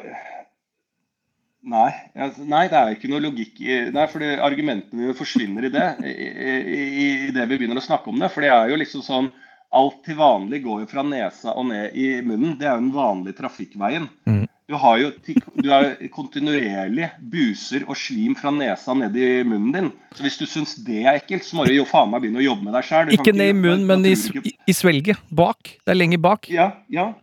[1.68, 5.88] Nei, altså, nei, det er ikke noe logikk i Nei, fordi argumentene forsvinner i det.
[6.06, 8.30] I, i, I det vi begynner å snakke om det.
[8.32, 9.32] For det er jo liksom sånn
[9.76, 12.54] Alt til vanlig går jo fra nesa og ned i munnen.
[12.58, 14.06] Det er jo den vanlige trafikkveien.
[14.26, 14.46] Mhm.
[14.68, 15.12] Du har jo
[15.56, 19.88] du har kontinuerlig buser og slim fra nesa ned i munnen din.
[20.12, 22.48] Så hvis du syns det er ekkelt, så må du jo faen meg begynne å
[22.50, 23.14] jobbe med deg sjøl.
[23.16, 24.12] Ikke ned i munnen, men i,
[24.68, 25.22] i, svelget.
[25.32, 25.78] Bak.
[25.88, 26.50] Det er lenger bak.
[26.52, 27.14] Ja, ja.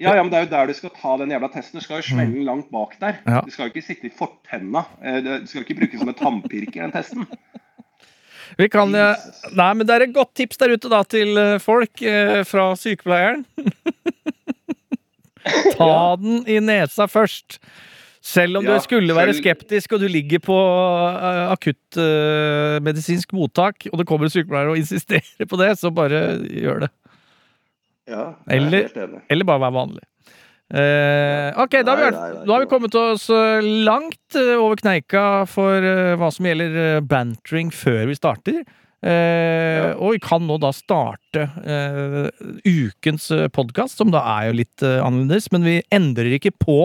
[0.00, 1.78] Ja, ja, men det er jo der du skal ta den jævla testen.
[1.78, 3.20] Du skal jo smelle den langt bak der.
[3.28, 3.44] Ja.
[3.44, 4.86] Du skal jo ikke sitte i fortenna.
[5.04, 7.28] Eh, Du skal jo ikke bruke som en tannpirker, den testen.
[8.58, 9.52] Vi kan, eh, Jesus.
[9.52, 12.72] nei, men Det er et godt tips der ute da til eh, folk eh, fra
[12.80, 13.44] sykepleieren.
[15.78, 17.58] Ta den i nesa først.
[18.24, 23.84] Selv om Ja, du skulle være selv- skeptisk og du ligger på uh, akuttmedisinsk mottak,
[23.92, 26.90] og det kommer en sykepleier og insisterer på det, så bare gjør det.
[28.08, 29.20] Ja, Eller- helt enig.
[29.32, 30.02] Eller bare vær vanlig.
[30.74, 34.34] Uh, ok, da har, vi, Nei, nei, nei, da har vi kommet oss eh, langt
[34.40, 38.62] eh, over kneika for eh, hva som gjelder eh, bantering før vi starter.
[39.04, 42.28] Eh, Og vi kan nå da starte eh,
[42.64, 45.50] ukens podkast, som da er jo litt eh, annerledes.
[45.52, 46.78] Men vi endrer ikke på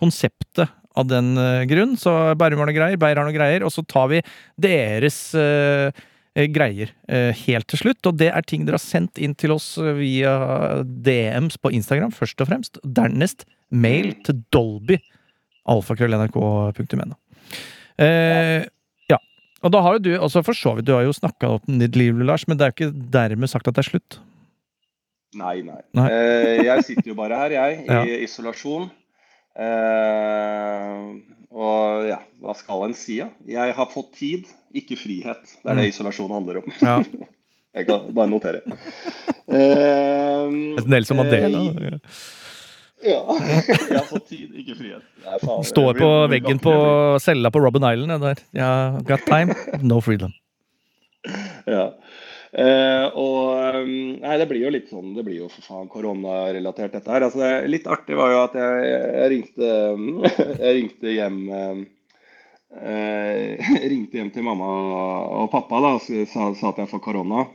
[0.00, 1.96] konseptet av den eh, grunn.
[1.98, 4.22] Så Bærum har noe greier, Beyer har noe greier, og så tar vi
[4.62, 5.90] deres eh,
[6.38, 8.02] eh, greier eh, helt til slutt.
[8.10, 10.34] Og det er ting dere har sendt inn til oss eh, via
[10.86, 12.80] DMs på Instagram, først og fremst.
[12.86, 14.98] Dernest mail til Dolby.
[15.70, 17.18] Alfakrøll.nrk.no.
[18.00, 18.68] Eh, ja.
[19.62, 21.96] Og da har jo du også for så vidt Du har jo snakka om ditt
[21.98, 24.18] liv, Lars, men det er jo ikke dermed sagt at det er slutt.
[25.36, 25.80] Nei, nei.
[25.94, 26.06] Nei.
[26.10, 28.00] Eh, jeg sitter jo bare her, jeg, i Ja.
[28.24, 28.88] isolasjon.
[29.54, 31.02] Eh,
[31.50, 33.28] og ja, hva skal en si, da?
[33.50, 35.42] Jeg har fått tid, ikke frihet.
[35.60, 35.92] Det er det Mm.
[35.92, 36.72] isolasjon handler om.
[36.80, 36.96] Ja.
[37.76, 38.60] Jeg kan bare notere.
[39.46, 40.50] Eh,
[40.90, 41.60] Nelson Mandela.
[41.70, 41.98] eh,
[43.04, 43.20] Ja.
[43.32, 45.04] Jeg har fått tid, ikke frihet.
[45.24, 46.74] Nei, faen, Står på veggen på
[47.22, 48.24] cella på Robben Island.
[48.24, 48.42] Der.
[48.56, 48.72] Ja,
[49.06, 50.34] got time, no freedom.
[51.70, 51.92] Ja.
[52.50, 56.96] Eh, og um, Nei, det blir jo litt sånn Det blir jo for faen koronarelatert,
[56.96, 57.22] dette her.
[57.28, 59.68] Altså, det, litt artig var jo at jeg, jeg ringte
[60.64, 61.84] Jeg ringte hjem eh,
[63.92, 64.66] ringte hjem til mamma
[65.42, 67.46] og pappa da, og sa, sa at jeg får korona.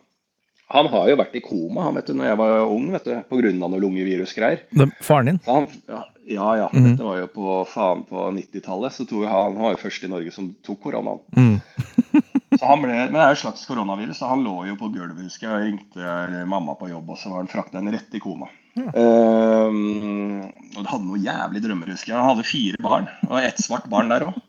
[0.74, 3.14] Han har jo vært i koma han vet du, når jeg var ung, vet du,
[3.30, 3.52] pga.
[3.54, 4.64] noe lungevirusgreier.
[5.06, 5.40] Faren din?
[5.46, 6.70] Han, ja, ja, ja.
[6.74, 6.88] Mhm.
[6.90, 8.96] Dette var jo på faen på 90-tallet.
[8.96, 11.22] Så tror jeg han, han var jo først i Norge som tok koronaen.
[11.38, 11.60] Mm.
[12.60, 14.88] Så han ble, men det er jo et slags koronavirus, så han lå jo på
[14.94, 15.56] gulvet, husker jeg.
[15.58, 18.48] og ringte mamma på jobb, og så var han frakta en rett i koma.
[18.76, 22.20] Ehm, og det hadde noen jævlig drømmer, husker jeg.
[22.20, 24.40] Han hadde fire barn, og ett svart barn der òg.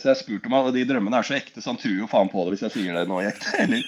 [0.00, 2.32] så jeg spurte om alle de drømmene er så ekte, så han tror jo faen
[2.32, 3.52] på det hvis jeg sier det nå i ekte.
[3.66, 3.84] Eller,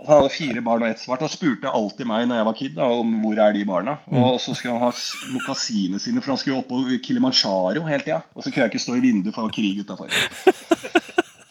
[0.00, 1.22] han hadde fire barn og ett svart.
[1.24, 3.96] Han spurte alltid meg når jeg var kid da, om hvor er de barna.
[4.12, 4.92] Og så skulle han ha
[5.34, 8.20] mokasinene sine, for han skulle opp på Kilimanjaro hele tida.
[8.36, 10.08] Og så kunne jeg ikke stå i vinduet, for det var krig utafor.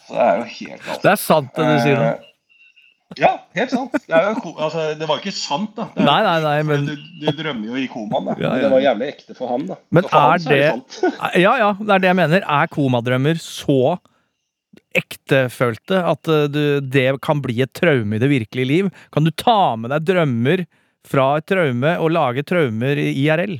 [0.06, 1.02] Så det er jo helt galt.
[1.02, 2.08] Det er sant, det du sier nå.
[2.14, 2.32] Eh,
[3.16, 3.92] Ja, helt sant.
[3.94, 5.84] Det, er jo, altså, det var ikke sant, da.
[5.94, 8.34] Er jo- Nei, nei, nei, men- du, du drømmer jo i komaen, da.
[8.42, 8.62] Ja, Men ja.
[8.64, 9.76] det var jævlig ekte for ham, da.
[9.94, 11.40] Men er ham så det.
[11.40, 12.42] Ja, ja, det er det jeg mener.
[12.42, 13.78] Er komadrømmer så
[14.98, 18.90] ektefølte at eh, du, det kan bli et traume i det virkelige liv?
[19.14, 20.66] Kan du ta med deg drømmer
[21.06, 23.58] fra et traume og lage traumer i IRL?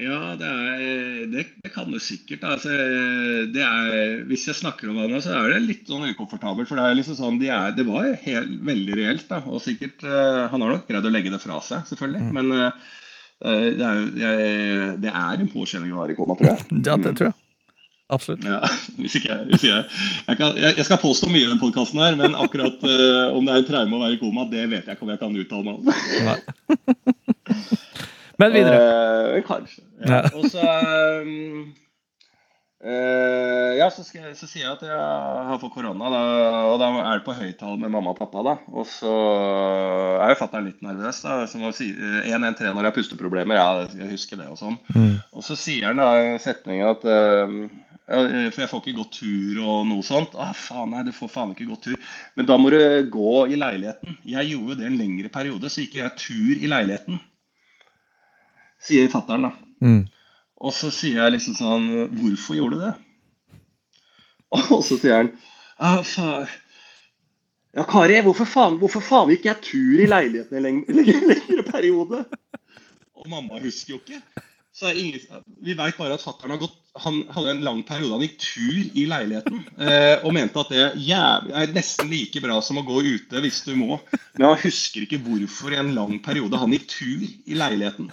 [0.00, 2.44] Ja, det, er, det, det kan du sikkert.
[2.46, 2.72] Altså,
[3.52, 6.70] det er, hvis jeg snakker om det nå, så er det litt sånn ukomfortabelt.
[6.70, 9.26] For det er liksom sånn, de er, det var helt, veldig reelt.
[9.28, 12.32] da, Og sikkert eh, Han har nok greid å legge det fra seg, selvfølgelig.
[12.38, 12.88] Men eh,
[13.76, 16.82] det, er, det er en påkjenning å være i koma, tror jeg.
[16.86, 17.38] Ja, det tror jeg.
[18.10, 18.44] Absolutt.
[18.44, 18.60] Ja,
[19.00, 19.84] hvis ikke jeg, hvis jeg,
[20.26, 23.46] jeg, kan, jeg, jeg skal påstå mye i den podkasten her, men akkurat uh, om
[23.46, 25.38] det er en traume å være i koma, det vet jeg ikke om jeg kan
[25.44, 25.84] uttale meg om.
[28.40, 28.80] Men videre.
[28.80, 29.84] Uh, kanskje.
[30.08, 30.24] Ja.
[30.32, 30.64] Og så
[31.20, 31.66] um,
[32.80, 36.22] uh, Ja, så, skal, så sier jeg at jeg har fått korona, da,
[36.70, 38.42] og da er det på høyttall med mamma og pappa.
[38.46, 39.12] da Og så
[40.24, 41.20] er jo fatter'n litt nervøs.
[41.26, 43.60] da Som å si 113 når jeg har pusteproblemer.
[43.60, 44.80] Ja, jeg husker det og sånn.
[44.96, 45.20] Mm.
[45.36, 47.56] Og så sier han da i setningen at eh,
[48.10, 50.32] For jeg får ikke gått tur og noe sånt.
[50.34, 52.14] Ah, faen, nei, du får faen ikke gått tur.
[52.34, 52.80] Men da må du
[53.12, 54.16] gå i leiligheten.
[54.26, 57.20] Jeg gjorde det en lengre periode, så gikk jeg tur i leiligheten.
[58.82, 59.52] Sier fatter'n, da.
[59.86, 60.02] Mm.
[60.60, 61.86] Og så sier jeg liksom sånn
[62.18, 62.90] Hvorfor gjorde du det?
[64.74, 65.30] Og så sier han
[65.78, 66.50] ah, faen.
[67.78, 71.64] Ja, Kari, hvorfor faen, hvorfor faen gikk jeg tur i leiligheten en lengre, lengre, lengre
[71.68, 72.24] periode?
[73.14, 74.18] Og mamma husker jo ikke.
[74.72, 78.16] Så er ingen, vi veit bare at fatter'n har gått Han hadde en lang periode
[78.16, 79.60] han gikk tur i leiligheten.
[79.78, 83.60] Eh, og mente at det jævlig, er nesten like bra som å gå ute hvis
[83.66, 84.00] du må.
[84.34, 88.10] Men han husker ikke hvorfor i en lang periode han gikk tur i leiligheten.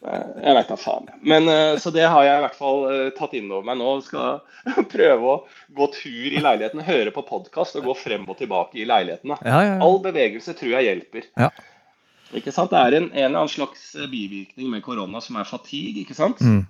[0.00, 1.10] Eh, Jeg veit da faen.
[1.20, 3.90] Men, eh, så det har jeg i hvert fall eh, tatt inn over meg nå.
[4.06, 4.40] Skal
[4.94, 5.36] prøve å
[5.76, 9.36] gå tur i leiligheten, høre på podkast og gå frem og tilbake i leiligheten.
[9.44, 9.76] Ja, ja, ja.
[9.84, 11.28] All bevegelse tror jeg hjelper.
[11.36, 11.50] Ja.
[12.36, 12.70] Ikke sant?
[12.70, 16.14] Det er en, en eller annen slags eh, bivirkning med korona som er fatigue, ikke
[16.18, 16.40] sant?
[16.44, 16.62] Mm.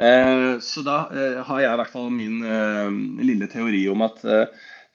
[0.00, 2.90] Eh, så da eh, har jeg i hvert fall min eh,
[3.26, 4.46] lille teori om at eh,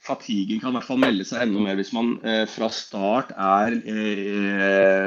[0.06, 3.78] fatiguen kan i hvert fall melde seg enda mer hvis man eh, fra start er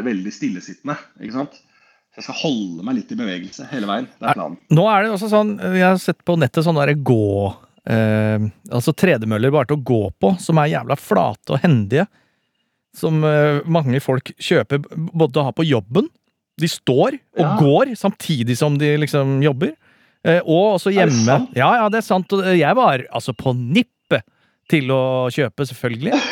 [0.07, 0.97] veldig stillesittende.
[1.23, 1.59] ikke sant?
[2.19, 4.09] Jeg skal holde meg litt i bevegelse hele veien.
[4.19, 4.57] Det er planen.
[4.75, 7.53] Nå er det også sånn Jeg har sett på nettet sånne der gå
[7.87, 12.09] eh, Altså tredemøller bare til å gå på, som er jævla flate og hendige.
[12.99, 14.83] Som eh, mange folk kjøper
[15.15, 16.09] både å ha på jobben.
[16.59, 17.53] De står og Ja.
[17.61, 19.77] går samtidig som de liksom jobber.
[20.27, 21.39] Eh, og også hjemme.
[21.55, 22.33] Ja, ja, det er sant.
[22.35, 24.27] Og jeg var altså på nippet
[24.69, 26.19] til å kjøpe, selvfølgelig.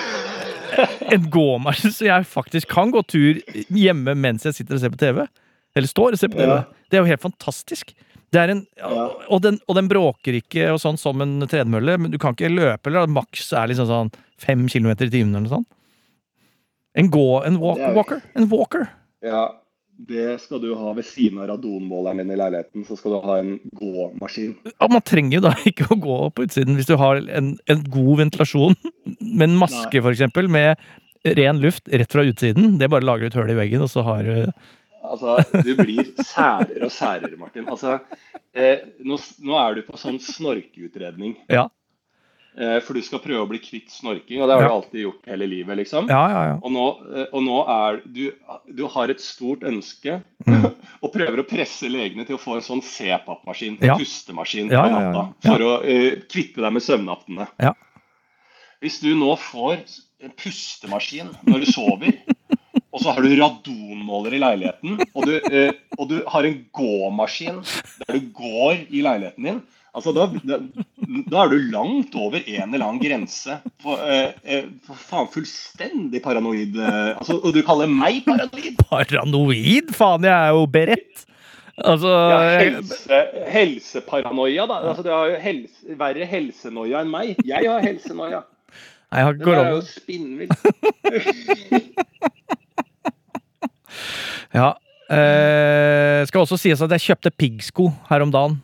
[1.06, 3.38] En gåmaskin, så jeg faktisk kan gå tur
[3.72, 5.22] hjemme mens jeg sitter og ser på TV.
[5.78, 6.56] Eller står og ser på TV.
[6.90, 7.94] Det er jo helt fantastisk.
[8.34, 8.60] Det en,
[9.30, 12.50] og, den, og den bråker ikke og sånn som en tredemølle, men du kan ikke
[12.52, 12.90] løpe.
[12.90, 14.10] eller Maks er liksom sånn
[14.42, 15.68] fem kilometer i timen eller noe sånt.
[16.96, 18.20] En gå, en walk, er walker.
[18.38, 18.86] En walker.
[19.24, 19.44] Ja,
[19.96, 22.84] det skal du ha ved siden av radonmåleren din i leiligheten.
[22.88, 24.54] Så skal du ha en gåmaskin.
[24.74, 27.84] Ja, man trenger jo da ikke å gå på utsiden hvis du har en, en
[27.92, 28.78] god ventilasjon.
[29.20, 30.80] Med en maske, eksempel, med
[31.36, 32.76] ren luft rett fra utsiden.
[32.80, 34.36] Det bare lager et hull i veggen, og så har du
[35.06, 37.68] Altså, du blir særere og særere, Martin.
[37.70, 38.00] Altså,
[38.58, 41.36] eh, nå, nå er du på sånn snorkeutredning.
[41.52, 41.68] Ja.
[42.56, 44.68] Eh, for du skal prøve å bli kvitt snorking, og det har Ja.
[44.68, 46.06] du alltid gjort hele livet, liksom.
[46.08, 46.54] Ja, ja, ja.
[46.64, 48.32] Og nå, eh, og nå er du
[48.74, 50.64] Du har et stort ønske Mm.
[51.02, 53.96] og prøver å presse legene til å få en sånn CPAP-maskin, Ja.
[53.98, 55.34] pustemaskin, Ja, på ja, ja, natta.
[55.44, 55.50] ja.
[55.52, 57.48] For å uh, kvitte deg med søvnaktene.
[57.60, 57.74] Ja.
[58.80, 59.78] Hvis du nå får
[60.22, 62.12] en pustemaskin når du sover,
[62.92, 67.60] og så har du radonmåler i leiligheten, og du, uh, og du har en gåmaskin
[68.06, 69.62] der du går i leiligheten din
[69.96, 70.58] Altså, da, da,
[71.32, 76.76] da er du langt over en eller annen grense på, eh, for faen fullstendig paranoid
[76.76, 78.76] eh, altså, Og du kaller meg paranoid?
[78.90, 79.94] Paranoid?
[79.96, 81.24] Faen, jeg er jo beredt!
[81.76, 83.16] Altså Ja, helse,
[83.52, 84.76] helseparanoia, da.
[84.92, 87.34] Altså, du har jo helse, verre helsenoia enn meg.
[87.44, 88.42] Jeg har helsenoia.
[89.12, 89.80] Jeg har Det er jo korona.
[89.84, 90.56] spinnvilt.
[94.56, 94.70] Ja.
[95.12, 98.56] Eh, skal også sies at jeg kjøpte piggsko her om dagen.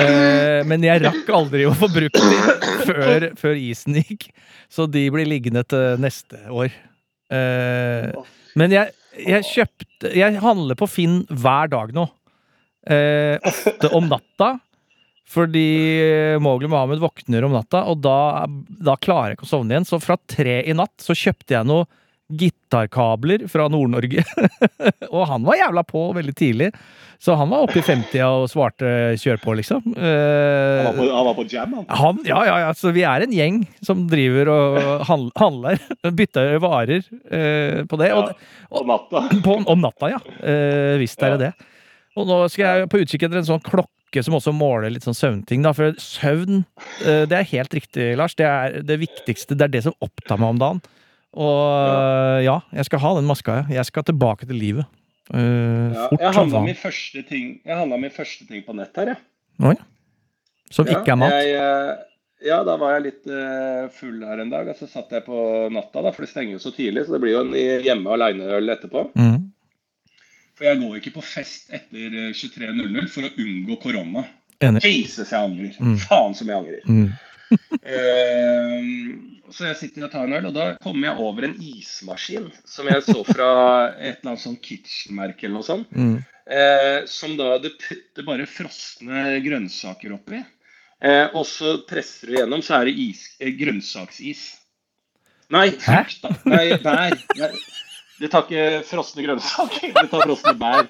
[0.00, 4.28] Eh, men jeg rakk aldri å få brukt dem før, før isen gikk.
[4.72, 6.74] Så de blir liggende til neste år.
[7.30, 8.10] Eh,
[8.58, 12.06] men jeg, jeg kjøpte Jeg handler på Finn hver dag nå.
[12.90, 14.56] Eh, ofte om natta.
[15.34, 19.86] Fordi Mowgli Mohammed våkner om natta, og da, da klarer jeg ikke å sovne igjen.
[19.88, 21.88] Så fra tre i natt så kjøpte jeg noe
[22.32, 24.24] gitarkabler fra Nord-Norge.
[25.14, 26.70] og han var jævla på veldig tidlig.
[27.20, 28.88] Så han var oppe i 50 og svarte
[29.20, 29.94] 'kjør på', liksom.
[29.96, 31.86] Uh, Han var på, han var på jam, han.
[31.88, 35.78] han, ja, ja, ja, så vi er en gjeng som driver og handl- handler.
[36.18, 38.10] Bytter varer uh, på det.
[38.12, 38.34] Og,
[38.68, 39.24] På natta.
[39.46, 40.20] på, om natta, ja.
[40.42, 41.52] Eh, visst er det det.
[42.18, 45.16] Og nå skal jeg på utkikk etter en sånn klokke som også måler litt sånn
[45.16, 45.64] søvnting.
[45.64, 45.72] Da.
[45.74, 46.62] For søvn,
[47.02, 48.36] det er helt riktig, Lars.
[48.38, 49.56] Det er det viktigste.
[49.58, 50.82] Det er det som opptar meg om dagen.
[51.34, 54.86] Og ja, jeg skal ha den maska, jeg Jeg skal tilbake til livet.
[55.32, 56.76] Uh, Ja, fort jeg handla min
[57.64, 59.22] Jeg handlet min første ting på nett her, jeg.
[59.64, 59.76] Oi.
[60.70, 61.32] Som Ja, ikke er mat.
[61.32, 64.68] Jeg, eh, ja, da var jeg litt uh, full her en dag.
[64.68, 65.38] og Så satt jeg på
[65.72, 67.06] natta, da, for det stenger jo så tidlig.
[67.06, 69.06] Så det blir jo en hjemme aleine-øl etterpå.
[69.14, 69.38] Mm.
[70.54, 74.26] For jeg går ikke på fest etter eh, 23.00 for å unngå korona.
[74.62, 74.84] Enig.
[74.86, 75.78] Jesus, jeg angrer.
[75.80, 75.96] Mm.
[76.04, 76.84] Faen som jeg angrer.
[76.86, 77.08] Mm.
[77.84, 78.84] Eh,
[79.52, 82.88] så jeg sitter og tar en øl, og da kommer jeg over en ismaskin som
[82.88, 83.48] jeg så fra
[83.98, 85.92] et eller annet sånn kitchen-merke eller noe sånt.
[85.92, 86.16] Mm.
[86.44, 90.40] Eh, som da du putter bare frosne grønnsaker oppi.
[91.04, 93.26] Eh, og så presser du gjennom, så er det is,
[93.60, 94.44] grønnsaksis.
[95.52, 96.32] Nei, frukt, da.
[96.48, 97.18] Nei, bær.
[97.36, 97.50] Nei,
[98.20, 100.88] det tar ikke frosne grønnsaker, det tar frosne bær.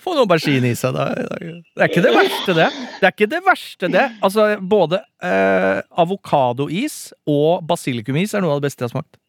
[0.00, 1.08] Få noe aubergine i seg, da.
[1.14, 2.68] Det er ikke det verste, det.
[3.00, 4.04] Det er ikke det verste, det.
[4.26, 6.98] Altså, både eh, avokadois
[7.30, 9.20] og basilikumis er noe av det beste jeg har smakt.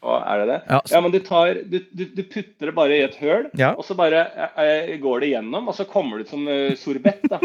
[0.00, 0.60] Å, er det det?
[0.70, 3.74] Ja, Ja, men du, tar, du, du, du putter det bare i et høl, Ja.
[3.76, 4.22] og så bare
[4.56, 7.40] eh, går det gjennom, og så kommer det ut som uh, sorbett, da.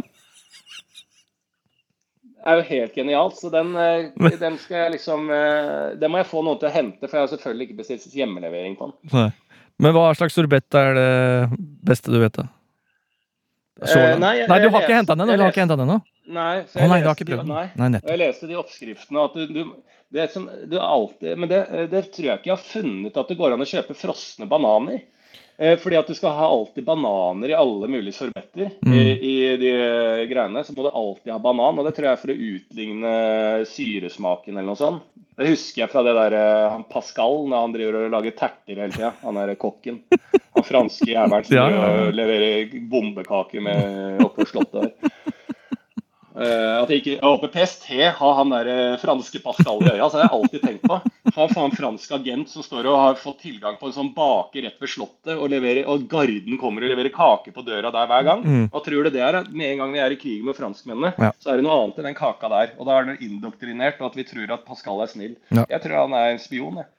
[2.45, 6.19] Det er jo helt genialt, så den, eh, den skal jeg liksom eh, Den må
[6.19, 8.97] jeg få noen til å hente, for jeg har selvfølgelig ikke bestilt hjemmelevering på den.
[9.15, 9.29] Nei.
[9.79, 11.09] Men hva slags sorbett er det
[11.85, 12.45] beste du vet, da?
[13.83, 15.47] Eh, nei, jeg- nei, du har ikke leste- henta den ennå?
[15.51, 16.01] ikke den?
[16.27, 17.43] Nei, så jeg nei, du har leste de-?
[17.49, 17.65] Nei.
[17.75, 19.73] Nei, jeg leste de oppskriftene du, du
[20.15, 21.59] det som, du alltid, Men det,
[21.91, 25.01] det tror jeg ikke jeg har funnet at det går an å kjøpe frosne bananer.
[25.58, 28.94] Eh, fordi at du skal ha alltid bananer i alle mulige sorbetter Mm.
[28.94, 30.63] i, i de eh, greiene.
[30.68, 33.13] Så må du alltid ha banan, og det tror jeg er for å utligne
[33.70, 35.04] syresmaken eller noe sånt.
[35.36, 38.80] Det husker jeg fra det der eh, han Pascal, når han driver og lager terter
[38.80, 39.12] hele tida.
[39.26, 40.02] Han er kokken.
[40.56, 45.12] Han franske jævelen som Ja, ja, leverer bombekaker med oppe på slottet der.
[46.36, 47.86] Eh, at jeg ikke, og håper PST
[48.17, 50.10] har han der eh, franske Pascal i øya.
[50.12, 50.98] Så har jeg alltid tenkt på.
[51.36, 54.82] Har faen fransk agent som står og har fått tilgang på en sånn baker rett
[54.84, 58.43] ved Slottet, og, leverer, og garden kommer og leverer kake på døra der hver gang.
[58.43, 58.65] Mm.
[58.74, 59.39] Hva tror du det er?
[59.52, 61.32] Med en gang vi er i krig med franskmennene, Ja.
[61.39, 62.76] så er det noe annet enn den kaka der.
[62.80, 65.36] Og da er det indoktrinert, og at vi tror at Pascal er snill.
[65.56, 65.63] Ja.
[65.69, 66.91] Jeg tror han er en spion, jeg.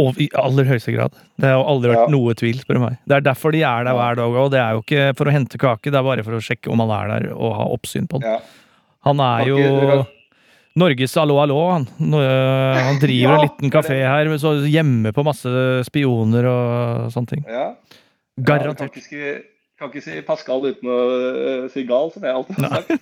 [0.00, 1.14] Og i aller høyeste grad.
[1.40, 2.12] Det har aldri vært Ja.
[2.12, 2.98] noe tvil, spør du meg.
[3.08, 5.32] Det er derfor de er der hver dag, og det er jo ikke for å
[5.32, 8.08] hente kake, det er bare for å sjekke om han er der og ha oppsyn
[8.08, 8.32] på den.
[8.32, 8.40] Ja.
[9.06, 10.04] Han er Kan jo
[10.78, 11.58] Norges allo, allo.
[11.74, 15.52] Han, øh, han driver en liten kafé her, så hjemme på masse
[15.84, 17.42] spioner og sånne ting.
[17.44, 17.74] Ja.
[18.32, 18.94] Ja, Garantert.
[18.94, 19.42] kan, ikke
[19.82, 22.92] kan ikke si Pascal uten å eh, si gal, som jeg alltid har sagt.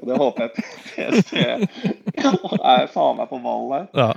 [0.00, 0.64] Og det håper jeg
[0.96, 3.86] PST er faen meg på ballen der.
[4.00, 4.10] Ja,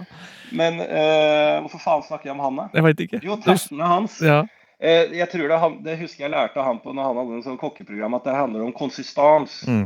[0.56, 2.68] Men eh, hvorfor faen snakker jeg om han, da?
[2.78, 3.22] jeg vet ikke.
[3.26, 4.20] Jo, tertene hans.
[4.24, 4.44] Ja.
[4.80, 7.38] Eh, jeg tror det, han, det husker jeg lærte av han på når han hadde
[7.40, 9.60] en sånn kokkeprogram, at det handler om konsistans.
[9.68, 9.86] Mm.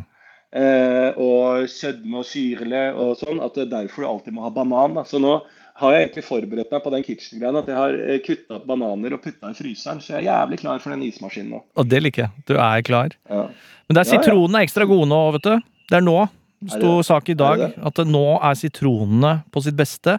[0.55, 3.41] Eh, og sødme og syrlig og sånn.
[3.43, 4.95] At det er derfor du alltid må ha banan.
[4.99, 5.03] Da.
[5.07, 5.33] Så nå
[5.77, 7.59] har jeg egentlig forberedt meg på den kitchen-greia.
[7.61, 9.99] At jeg har eh, kutta opp bananer og putta i fryseren.
[10.01, 11.61] Så jeg er jævlig klar for den ismaskinen nå.
[11.77, 12.45] Og det liker jeg.
[12.49, 13.13] Du er klar.
[13.29, 13.47] Ja.
[13.87, 14.23] Men det er Ja, ja.
[14.23, 15.55] sitronene ekstra gode nå, vet du.
[15.91, 16.17] Det er nå.
[16.73, 20.15] Sto sak i dag at nå er sitronene på sitt beste.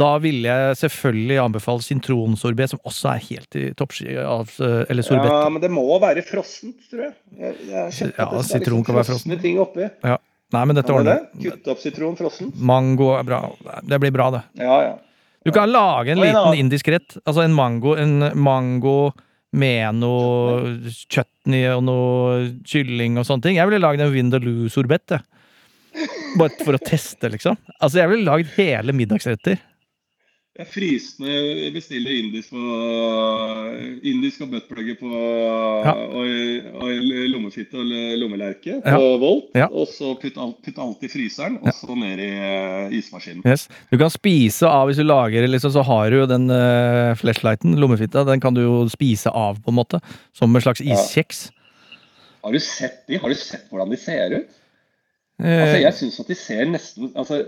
[0.00, 4.50] Da ville jeg selvfølgelig anbefale sintronsorbé, som også er helt i toppski av
[4.90, 5.28] Eller sorbet.
[5.30, 7.14] ja, men det må være frossent, tror jeg.
[7.38, 9.36] jeg, jeg Ja, sitron kan være frossent.
[9.36, 9.42] frossen.
[9.44, 9.86] ting oppi.
[10.54, 11.44] Nei, men dette ordner det?
[11.50, 12.50] Kutte opp sitron frossen?
[12.58, 13.38] Mango er bra.
[13.82, 14.42] Det blir bra, det.
[14.62, 14.94] Ja, ja.
[15.44, 17.16] Du kan lage en liten indisk rett.
[17.26, 19.12] Altså en mango, en mango
[19.54, 23.58] med noe chutney og noe kylling og sånne ting.
[23.60, 25.22] Jeg ville lagd en vindaloo-sorbett, jeg.
[26.40, 27.54] Bare for å teste, liksom.
[27.78, 29.60] Altså, jeg ville lagd hele middagsretter.
[30.54, 32.60] Jeg frysende bestiller indisk, på,
[34.06, 36.20] indisk og buttplugger på og,
[36.78, 37.00] og
[37.32, 37.88] lommefitte og
[38.20, 39.16] lommelerke på Ja.
[39.18, 39.48] Volt.
[39.58, 39.66] Ja.
[39.66, 43.42] Og så putt alt, putt alt i fryseren, og så ned i eh, ismaskinen.
[43.42, 43.66] Yes.
[43.90, 47.74] Du kan spise av hvis du lager liksom, så har du jo den uh, flashlighten,
[47.82, 49.98] lommefitta, den kan du jo spise av, på en måte.
[50.38, 50.94] Som en slags Ja.
[50.94, 51.48] iskjeks.
[52.44, 53.18] Har du sett de?
[53.18, 54.58] Har du sett hvordan de ser ut?
[55.42, 57.42] Eh, Altså, jeg syns at de ser nesten altså,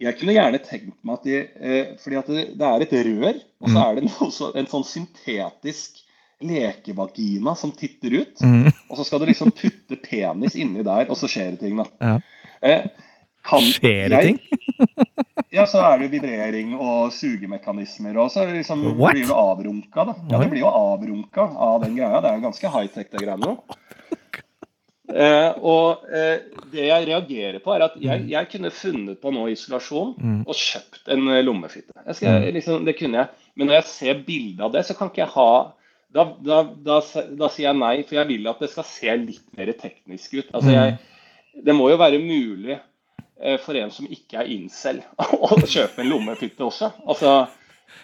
[0.00, 3.40] Jeg kunne gjerne tenkt meg at de eh, Fordi at det, det er et rør,
[3.60, 4.30] og så er det en,
[4.62, 6.00] en sånn syntetisk
[6.40, 8.40] lekevagina som titter ut.
[8.40, 11.76] mm, Og så skal du liksom putte penis inni der, og så skjer det ting,
[11.82, 11.84] da.
[12.00, 12.14] Ja.
[12.64, 12.86] Eh,
[13.44, 14.40] kan Skjer det ting?
[15.50, 20.12] Ja, så er det vibrering og sugemekanismer, og så liksom blir du avrunka, da.
[20.30, 22.20] Ja, du blir jo avrunka av den greia.
[22.22, 23.56] Det er jo ganske high-tech, det greiene.
[25.10, 29.48] Eh, og eh, det jeg reagerer på, er at jeg, jeg kunne funnet på nå
[29.50, 30.40] isolasjon Mm.
[30.46, 31.94] og kjøpt en eh, lommefitte.
[32.14, 33.46] Skal, liksom, det kunne jeg.
[33.56, 35.52] Men når jeg ser bilde av det, så kan ikke jeg ha
[36.10, 37.00] da, da, da,
[37.38, 40.48] da sier jeg nei, for jeg vil at det skal se litt mer teknisk ut.
[40.58, 40.96] Altså jeg,
[41.66, 42.76] det må jo være mulig
[43.40, 45.02] eh, for en som ikke er incel,
[45.46, 46.90] å kjøpe en lommefitte også.
[47.06, 47.34] Altså,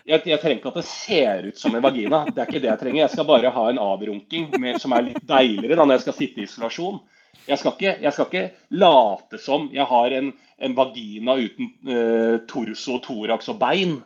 [0.06, 2.22] jeg, jeg trenger ikke at det ser ut som en vagina.
[2.30, 3.02] Det er ikke det jeg trenger.
[3.02, 6.18] Jeg skal bare ha en avrunking med, som er litt deiligere da når jeg skal
[6.20, 7.00] sitte i isolasjon.
[7.46, 8.44] Jeg skal ikke, jeg skal ikke
[8.82, 13.98] late som jeg har en, en vagina uten eh, torso, thorax og bein.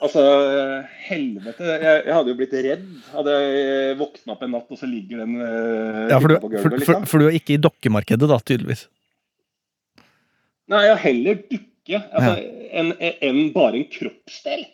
[0.00, 0.22] Altså,
[1.10, 1.66] helvete.
[1.68, 2.86] Jeg, jeg hadde jo blitt redd.
[3.12, 6.48] Hadde jeg våkna opp en natt, og så ligger den uh, Ja, for du, på
[6.54, 8.86] gulvet, for, for, for du er ikke i dokkemarkedet, da, tydeligvis.
[10.70, 11.42] Nei, jeg har heller
[11.90, 12.34] dukke altså,
[12.80, 14.66] enn en bare en kroppsdel.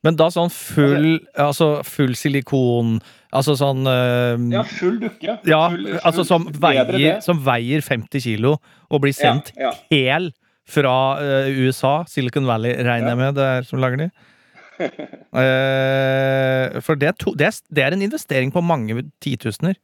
[0.00, 3.00] Men da sånn full, altså full silikon
[3.36, 5.36] Altså sånn eh, Ja, full dukke.
[5.46, 8.56] ja, full, altså som veier, som veier 50 kilo
[8.88, 9.74] og blir sendt Ja, ja.
[9.92, 10.30] hel
[10.70, 14.08] fra eh, USA, Silicon Valley, regner jeg med det er som lager de.
[15.34, 19.74] uh, for det to, det, er, det er en investering på mange titusener.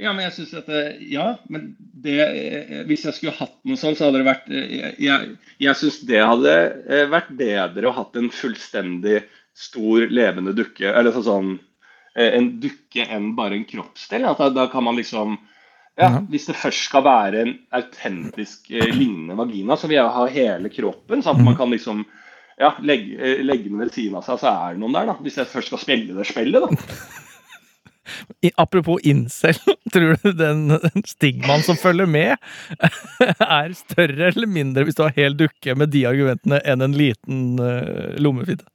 [0.00, 0.70] Ja, men jeg synes at
[1.12, 4.94] Ja, men det eh, Hvis jeg skulle hatt noe sånt, så hadde det vært eh,
[5.02, 6.54] Jeg, jeg syns det hadde
[6.88, 9.20] eh, vært bedre å hatt en fullstendig
[9.56, 10.88] stor, levende dukke.
[10.88, 11.52] Eller sånn sånn
[12.16, 14.24] eh, En dukke enn bare en kroppsdel.
[14.38, 15.36] Da, da kan man liksom
[16.00, 16.26] ja, Mhm.
[16.32, 20.70] Hvis det først skal være en autentisk eh, lignende vagina, så vil jeg ha hele
[20.72, 21.20] kroppen.
[21.22, 22.04] Sånn at man kan liksom
[22.60, 25.10] ja, legge, eh, legge den ved siden av seg, så er det noen der.
[25.10, 26.70] da Hvis jeg først skal spille det spillet, da.
[28.40, 29.58] I, apropos incel,
[29.92, 30.66] tror du den
[31.06, 32.36] stigmaen som følger med,
[33.60, 37.56] er større eller mindre hvis du har hel dukke med de argumentene enn en liten
[37.62, 38.66] uh, lommefitte?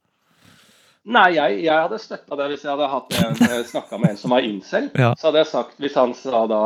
[1.06, 4.48] Nei, jeg, jeg hadde støtta det hvis jeg hadde eh, snakka med en som er
[4.48, 4.88] incel.
[4.98, 5.12] Ja.
[5.14, 6.62] Så hadde jeg sagt, hvis han sa da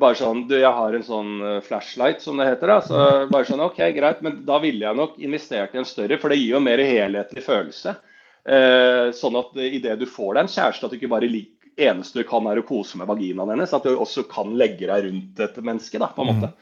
[0.00, 2.68] bare sånn Du, jeg har en sånn eh, flashlight, som det heter.
[2.68, 6.18] da, så bare sånn, ok, greit, Men da ville jeg nok investert i en større,
[6.20, 7.96] for det gir jo mer helhetlig følelse.
[8.42, 11.51] Eh, sånn at eh, idet du får deg en kjæreste, at du ikke bare lik,
[11.80, 13.72] eneste du kan er å kose med vaginaen hennes.
[13.74, 16.52] At du også kan legge deg rundt et menneske, da, på en måte.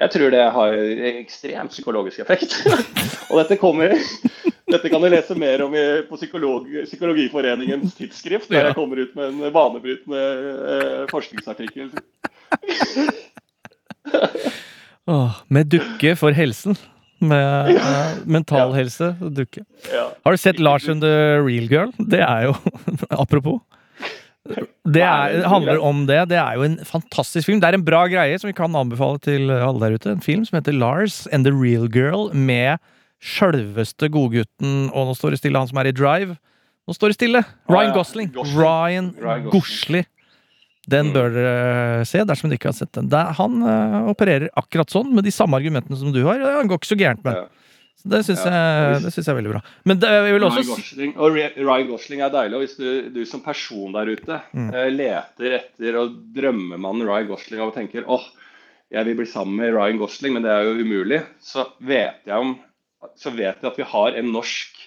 [0.00, 0.76] Jeg tror det har
[1.10, 2.56] ekstrem psykologisk effekt.
[3.30, 3.94] Og dette kommer
[4.70, 5.74] dette kan du lese mer om
[6.08, 10.20] på psykolog, Psykologiforeningens tidsskrift, der jeg kommer ut med en banebrytende
[10.74, 11.90] eh, forskningsartikkel.
[15.10, 16.78] Åh, med dukke for helsen.
[17.20, 19.64] Med eh, mental helse og dukke.
[19.90, 20.06] Ja.
[20.24, 21.90] Har du sett Lars and the Real Girl?
[21.98, 22.54] Det er jo
[23.22, 23.60] Apropos.
[24.48, 26.28] Det, er, handler om det.
[26.30, 27.60] Det er jo en fantastisk film.
[27.60, 30.14] Det er en bra greie som vi kan anbefale til alle der ute.
[30.16, 32.80] En film som heter Lars and the Real Girl med
[33.20, 36.38] sjølveste godgutten Og nå står det stille, han som er i Drive.
[36.88, 37.42] Nå står det stille!
[37.68, 37.92] Ryan.
[37.94, 38.30] Gosling.
[38.56, 39.12] Ryan.
[39.52, 40.06] Gosling.
[40.90, 41.12] Den Mm.
[41.14, 43.10] bør dere se dersom dere ikke har sett den.
[43.12, 46.40] Han eh, opererer akkurat sånn, med de samme argumentene som du har.
[46.40, 47.44] Han går ikke så gærent med.
[48.00, 49.60] Så det syns jeg, jeg er veldig bra.
[49.84, 52.56] Men det, jeg vil også Ryan Gosling, og Ryan Gosling er deilig.
[52.56, 54.70] og Hvis du, du som person der ute Mm.
[54.74, 58.24] eh, leter etter og drømmer man Ryan Gosling og tenker åh,
[58.90, 62.36] jeg vil bli sammen med Ryan Gosling, men det er jo umulig, så vet jeg
[62.40, 62.56] om
[63.16, 64.80] så vet jeg at vi har en norsk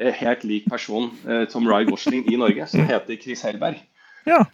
[0.00, 3.80] eh, helt lik person eh, som Ryan Gosling i Norge, som heter Chris Helberg.
[4.28, 4.44] Ja.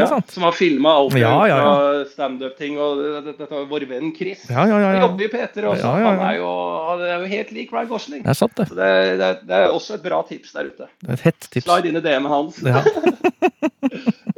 [0.00, 0.30] Ja, sant.
[0.30, 1.74] som har filma alt Ja, ja, ja.
[1.74, 2.78] fra standup-ting.
[2.78, 4.46] og Dette har vår venn Chris.
[4.48, 5.82] Ja, ja, ja, jobber i P3 også.
[5.82, 6.06] Ja, ja, ja.
[6.12, 6.48] Han er jo,
[6.88, 8.22] han er jo helt lik Ryan Gosling.
[8.22, 8.68] Det er sant, det.
[8.68, 10.86] Så det, det, er- det er også et bra tips der ute.
[11.02, 11.66] Det er et hett tips.
[11.68, 12.62] Slide inn i DM-en hans.
[12.62, 12.82] Ja.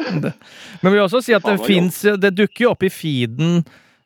[0.05, 0.33] Det-
[0.83, 3.65] Men vi vil også si at det finnes, Det dukker jo opp i feeden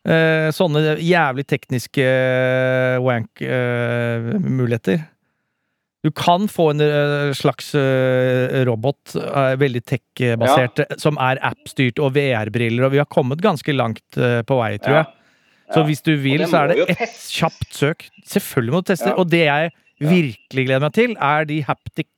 [0.08, 4.98] eh, sånne jævlig tekniske eh, wank-muligheter.
[6.04, 12.12] Du kan få en eh, slags eh, robot, eh, veldig tech-basert, som er app-styrt og
[12.14, 15.02] VR-briller, og vi har kommet ganske langt på vei, tror Ja.
[15.02, 15.14] jeg.
[15.74, 18.06] Så hvis du vil, så er det ett kjapt søk.
[18.24, 19.10] Selvfølgelig må du teste.
[19.10, 19.18] Ja.
[19.20, 22.08] Og det jeg virkelig gleder meg til, er de haptic,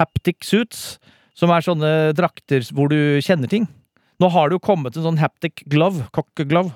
[0.00, 0.98] haptic suits.
[1.36, 3.68] Som er sånne drakter hvor du kjenner ting.
[4.18, 6.72] Nå har det jo kommet en sånn haptic glove, cock-glove,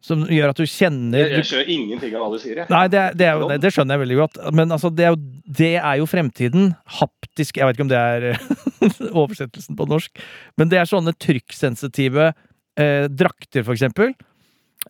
[0.00, 2.62] som gjør at du kjenner Jeg, jeg skjønner ingenting av hva du sier.
[2.62, 2.70] Jeg.
[2.72, 4.38] Nei, det, det, er det, det skjønner jeg veldig godt.
[4.56, 5.18] Men altså, det, er jo,
[5.60, 6.70] det er jo fremtiden.
[7.00, 8.30] Haptisk Jeg vet ikke om det er
[9.22, 10.22] oversettelsen på norsk.
[10.56, 14.14] Men det er sånne trykksensitive eh, drakter, for eksempel.
[14.16, 14.26] Eh,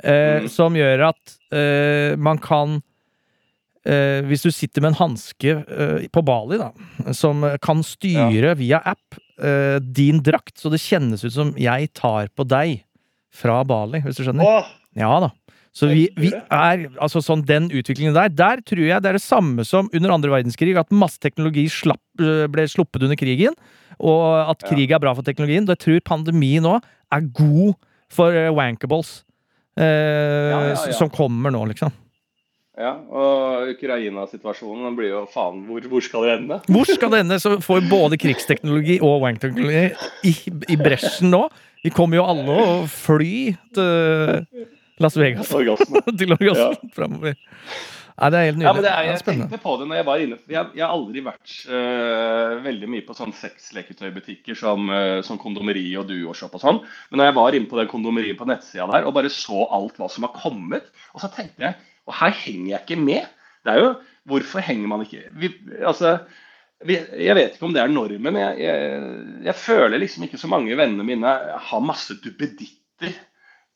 [0.01, 0.47] Mm.
[0.55, 2.77] Som gjør at eh, man kan
[3.83, 6.69] eh, Hvis du sitter med en hanske eh, på Bali, da,
[7.17, 12.31] som kan styre via app eh, din drakt, så det kjennes ut som jeg tar
[12.39, 12.85] på deg
[13.35, 14.47] fra Bali, hvis du skjønner?
[14.47, 15.30] Åh, Ja da.
[15.70, 19.22] Så vi, vi er Altså sånn den utviklingen der Der tror jeg det er det
[19.22, 23.55] samme som under andre verdenskrig, at masse teknologi slapp, øh, ble sluppet under krigen,
[24.01, 25.68] og at krig er bra for teknologien.
[25.68, 26.78] Jeg tror pandemien nå
[27.12, 27.74] er god
[28.11, 29.20] for uh, wankables.
[29.78, 30.74] eh, ja, ja.
[30.74, 30.95] ja.
[30.97, 31.93] Som kommer nå, liksom.
[32.80, 36.61] ja, og Ukraina-situasjonen blir jo faen Hvor, hvor skal det ende?
[36.66, 37.38] Hvor skal det ende?
[37.38, 39.93] Så får både krigsteknologi og wankteknologi
[40.26, 40.34] i,
[40.74, 41.45] i bresjen nå.
[41.84, 43.34] Vi kommer jo alle å fly
[43.76, 44.66] til
[45.01, 45.51] Las Vegas.
[45.57, 46.03] Orgasme.
[46.18, 46.92] til orgasmen Ja.
[46.94, 47.34] framover.
[48.20, 48.66] Nei, det er helt nydelig.
[48.68, 49.46] Ja, men det er, jeg spennende.
[49.48, 53.05] tenkte på det når jeg var inne Jeg, jeg har aldri vært uh, veldig mye
[53.07, 56.82] på sånn sexleketøybutikker som, uh, som Kondomeri og Duoshop og sånn.
[57.09, 59.96] Men når jeg var inne på den kondomeriet på nettsida der og bare så alt
[59.96, 61.78] hva som har kommet, og så tenkte jeg
[62.11, 63.32] Og her henger jeg ikke med.
[63.64, 63.90] Det er jo
[64.28, 65.48] Hvorfor henger man ikke vi,
[65.80, 66.18] Altså
[66.84, 68.36] vi, jeg vet ikke om det er normen.
[68.40, 69.01] Jeg, jeg,
[69.48, 71.32] jeg føler liksom ikke så mange vennene mine
[71.70, 73.16] har masse duppeditter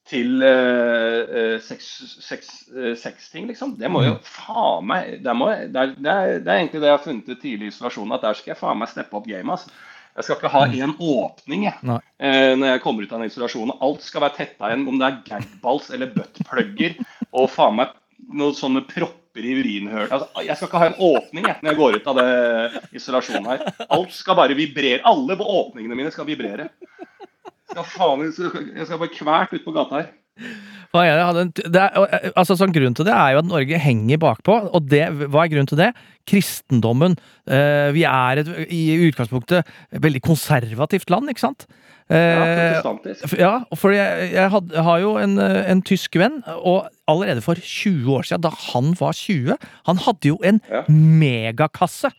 [0.09, 3.75] til uh, sexting, liksom.
[3.81, 6.91] Det må jo faen meg det, må, det, er, det, er, det er egentlig det
[6.91, 9.29] jeg har funnet ut tidlig i isolasjonen, at der skal jeg faen meg steppe opp
[9.31, 9.57] gamet.
[9.57, 9.73] Altså.
[10.15, 13.75] Jeg skal ikke ha én åpning jeg, eh, når jeg kommer ut av den isolasjonen.
[13.83, 17.01] Alt skal være tetta igjen, om det er gagballs eller buttplugger
[17.33, 17.97] og faen meg
[18.31, 20.07] noen sånne propper i urinhøl.
[20.07, 23.51] Altså, jeg skal ikke ha en åpning jeg, når jeg går ut av det isolasjonen
[23.51, 23.65] her.
[23.97, 25.03] Alt skal bare vibrere.
[25.11, 26.69] Alle åpningene mine skal vibrere.
[27.83, 30.13] Faen, jeg skal, bare kvert ut på gata her.
[30.95, 31.39] Er?
[31.41, 34.59] En, det er, altså, sånn, grunnen til det er jo at Norge henger bakpå.
[34.77, 35.91] Og det, hva er grunnen til det?
[36.31, 37.17] Kristendommen.
[37.51, 41.67] Eh, vi er et, i utgangspunktet et veldig konservativt land, ikke sant?
[42.13, 42.79] Eh,
[43.41, 47.59] ja, for jeg, jeg, had, har jo en, eh, en tysk venn, og allerede for
[47.59, 49.57] 20 år siden, da han var 20,
[49.89, 50.85] han hadde jo en Ja.
[50.89, 52.13] megakasse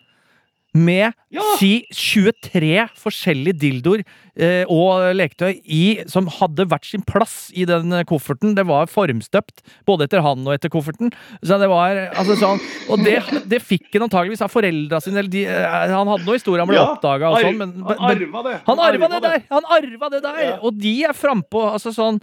[0.75, 1.41] med Ja.
[1.59, 4.03] si 23 forskjellige dildoer
[4.35, 8.53] eh, og leketøy i, som hadde hvert sin plass i den kofferten.
[8.55, 11.13] Det var formstøpt, både etter han og etter kofferten.
[11.41, 12.59] Så det var altså sånn
[12.91, 13.17] Og det,
[13.47, 15.23] det fikk han antageligvis av foreldra sine.
[15.23, 17.85] Eller de, eh, han hadde noe historie han ble Ja, oppdaga og sånn, men, men,
[17.95, 18.55] han arva det.
[18.67, 19.43] han arva det der!
[19.51, 20.41] Han arva det der!
[20.43, 20.57] Ja.
[20.61, 21.63] Og de er frampå.
[21.71, 22.19] Altså sånn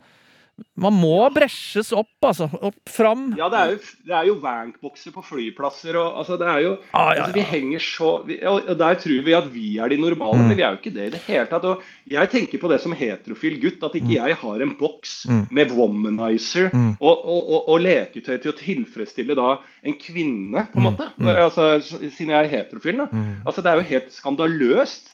[0.76, 2.46] Man må bresjes opp, altså.
[2.64, 3.32] Opp fram.
[3.38, 6.72] Ja, det er jo, det er jo vankbokser på flyplasser og altså det er jo
[6.92, 9.96] Ah, ja, altså, Vi henger så vi, Og der tror vi at vi er de
[10.00, 10.48] normale, Mm.
[10.48, 11.64] men vi er jo ikke det i det hele tatt.
[11.64, 15.46] Og jeg tenker på det som heterofil gutt, at ikke jeg har en boks Mm.
[15.50, 16.96] med womanizer Mm.
[17.00, 21.08] og, og, og, og leketøy til å tilfredsstille da en kvinne, på en måte.
[21.18, 21.28] Mm.
[21.36, 22.96] Altså, siden jeg er heterofil.
[22.98, 23.06] da.
[23.46, 25.11] Altså, Det er jo helt skandaløst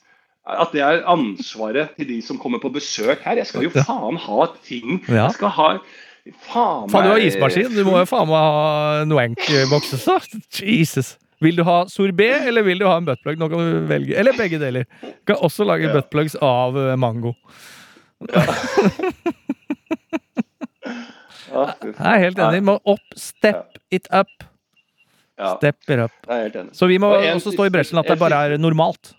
[0.48, 3.36] at det er ansvaret til de som kommer på besøk her.
[3.42, 4.98] Jeg skal jo faen ha ting.
[5.08, 5.70] Jeg skal ha
[6.44, 7.70] Faen Faen, du har ismaskin.
[7.72, 10.18] Du må jo faen meg ha Noank-bokses, da.
[10.60, 11.14] Jesus.
[11.40, 13.38] Vil du ha sorbet, eller vil du ha en buttplug?
[13.40, 14.16] Nå kan du velge.
[14.18, 14.84] Eller begge deler.
[15.00, 15.94] Du kan også lage Ja.
[15.94, 17.32] buttplugs av eh, mango.
[18.28, 18.44] Ja,
[21.82, 22.62] Jeg er helt enig.
[22.66, 23.04] Må opp.
[23.16, 24.28] Step it up.
[25.38, 26.12] Ja, Step it up.
[26.76, 29.14] Så vi må også stå i bresjen at det bare er normalt.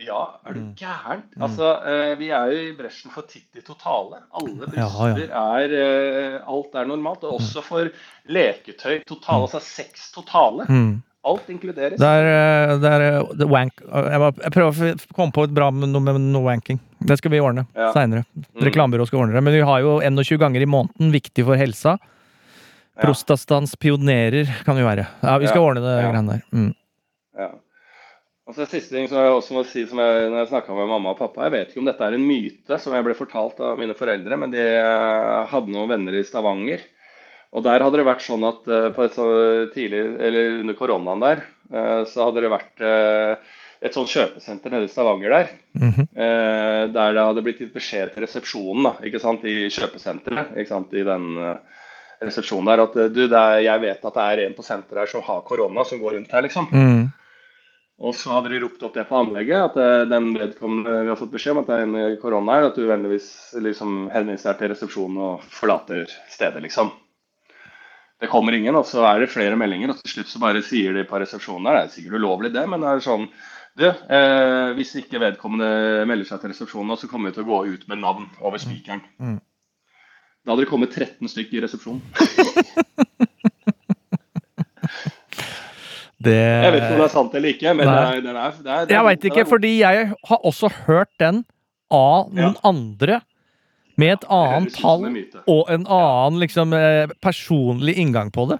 [0.00, 1.42] Ja, er du Mm.
[1.44, 4.22] Altså, eh, vi er jo i bresjen for titti totale.
[4.32, 5.14] Alle Ja, ja.
[5.60, 7.22] er eh, Alt er normalt.
[7.24, 7.90] Og også for
[8.28, 9.42] leketøy totale.
[9.44, 10.64] Altså seks totale.
[10.68, 11.02] Mm.
[11.22, 11.98] Alt inkluderes.
[12.00, 15.68] Det er, eh, det er wank jeg, må, jeg prøver å komme på et bra
[15.70, 16.80] noe med no wanking.
[17.04, 17.92] Det skal vi ordne Ja.
[17.92, 18.24] seinere.
[18.34, 18.64] Mm.
[18.64, 19.42] Reklamebyrå skal ordne det.
[19.44, 21.12] Men vi har jo 21 ganger i måneden.
[21.12, 21.98] Viktig for helsa.
[23.00, 25.06] Prostastans pionerer kan vi være.
[25.22, 26.10] Ja, vi skal ordne det Ja.
[26.12, 26.42] greiene der.
[26.52, 26.74] Mm.
[27.38, 27.50] Ja.
[28.50, 30.88] Og så Siste ting som jeg også må si som jeg, når jeg snakka med
[30.90, 33.60] mamma og pappa Jeg vet ikke om dette er en myte som jeg ble fortalt
[33.62, 36.82] av mine foreldre, men de eh, hadde noen venner i Stavanger.
[37.54, 39.26] Og der hadde det vært sånn at eh, på et så
[39.74, 42.82] tidlig, eller under koronaen der, eh, så hadde det vært
[43.80, 45.54] et sånt kjøpesenter nede i Stavanger der.
[45.78, 46.08] Mm -hmm.
[46.92, 50.56] Der det hadde blitt gitt beskjed til resepsjonen da, ikke sant, i kjøpesenteret.
[50.58, 51.38] ikke sant, I den
[52.20, 55.22] resepsjonen der at du, er, jeg vet at det er en på senteret her som
[55.22, 56.66] har korona, som går rundt her, liksom.
[56.72, 57.12] Mm.
[58.00, 61.20] Og så hadde de ropt opp det på anlegget, at eh, den vedkommende vi har
[61.20, 63.28] fått beskjed om at det er en korona her, at du vennligvis
[63.60, 66.94] liksom henviser deg til resepsjonen og forlater stedet, liksom.
[68.20, 70.96] Det kommer ingen, og så er det flere meldinger, og til slutt så bare sier
[70.96, 73.28] de på resepsjonen der, det er sikkert ulovlig det, men det er sånn
[73.80, 77.60] du, eh, hvis ikke vedkommende melder seg til resepsjonen, så kommer vi til å gå
[77.76, 79.04] ut med navn over spikeren.
[79.20, 79.38] Mm.
[80.44, 82.02] Da hadde det kommet 13 stykk i resepsjonen.
[86.20, 88.20] Det Jeg vet ikke om det er sant eller ikke, men det Nei.
[88.20, 91.44] den er, det er, det Jeg veit ikke, fordi jeg har også hørt den
[91.90, 92.60] av noen Ja.
[92.64, 93.20] andre
[94.00, 95.02] med et annet tall
[95.46, 98.58] og en annen liksom eh, personlig inngang på det.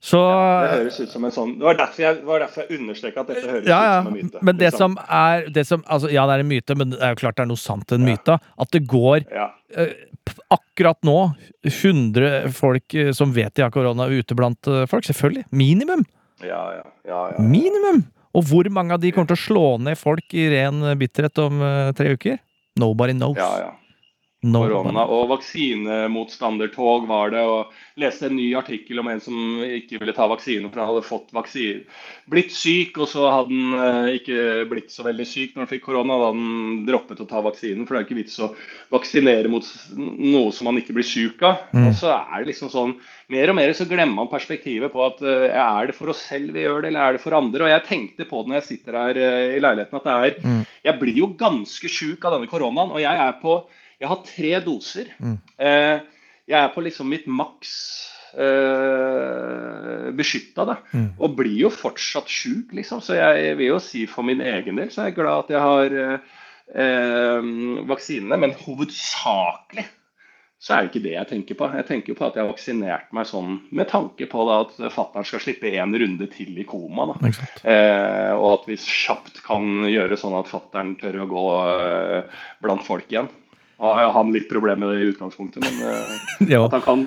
[0.00, 3.20] Så Det høres ut som en sånn Det var derfor jeg, var derfor jeg understreka
[3.20, 3.98] at dette høres ja, ja.
[3.98, 4.40] ut som en myte.
[4.48, 4.94] Men det liksom.
[4.96, 7.36] som er det som, altså, Ja, det er en myte, men det er jo klart
[7.36, 8.14] det er noe sant i en Ja.
[8.14, 8.38] myte.
[8.58, 9.50] At det går Ja.
[9.76, 9.92] eh,
[10.50, 11.34] akkurat nå
[11.68, 15.04] 100 folk eh, som vet de har korona, ute blant eh, folk.
[15.04, 15.44] Selvfølgelig.
[15.52, 16.06] Minimum.
[16.46, 17.42] Ja, ja, ja, ja.
[17.44, 18.04] Minimum!
[18.36, 21.62] Og hvor mange av de kommer til å slå ned folk i ren bitterhet om
[21.66, 22.38] eh, tre uker?
[22.78, 23.38] Nobody knows.
[23.40, 23.70] ja, ja.
[24.40, 27.42] Korona og vaksinemotstandertog var det.
[27.44, 31.04] og Leste en ny artikkel om en som ikke ville ta vaksine for han hadde
[31.04, 31.82] fått vaksine,
[32.30, 35.84] blitt syk, og så hadde han eh, ikke blitt så veldig syk når han fikk
[35.84, 36.16] korona.
[36.16, 38.48] Da hadde han droppet å ta vaksinen, for det er ikke vits å
[38.94, 39.66] vaksinere mot
[39.98, 41.66] noe som man ikke blir syk av.
[41.76, 41.90] Mm.
[41.90, 42.96] Og så er det liksom sånn
[43.30, 46.56] Mer og mer så glemmer man perspektivet på at eh, er det for oss selv
[46.56, 47.62] vi gjør det, eller er det for andre?
[47.62, 50.40] Og jeg tenkte på det når jeg sitter her eh, i leiligheten, at det er
[50.40, 50.64] Mm.
[50.86, 53.54] Jeg blir jo ganske sjuk av denne koronaen, og jeg er på
[54.00, 55.12] Jeg har tre doser.
[55.20, 55.36] Mm.
[55.60, 57.72] Eh, jeg er på liksom mitt maks
[58.34, 60.78] eh, beskytta, da.
[60.94, 61.08] Mm.
[61.20, 63.02] Og blir jo fortsatt sjuk, liksom.
[63.04, 65.64] Så jeg vil jo si for min egen del så er jeg glad at jeg
[65.66, 66.36] har eh,
[66.84, 67.50] eh,
[67.90, 68.40] vaksinene.
[68.40, 69.86] Men hovedsakelig
[70.60, 71.68] så er det ikke det jeg tenker på.
[71.72, 75.24] Jeg tenker på at jeg har vaksinert meg sånn med tanke på da at fatter'n
[75.24, 77.06] skal slippe én runde til i koma.
[77.64, 82.84] Eh, og at vi kjapt kan gjøre sånn at fattern tør å gå eh, blant
[82.84, 83.30] folk igjen.
[83.80, 85.78] Jeg har han litt problemer med det i utgangspunktet, men
[86.52, 87.04] uh, at han kan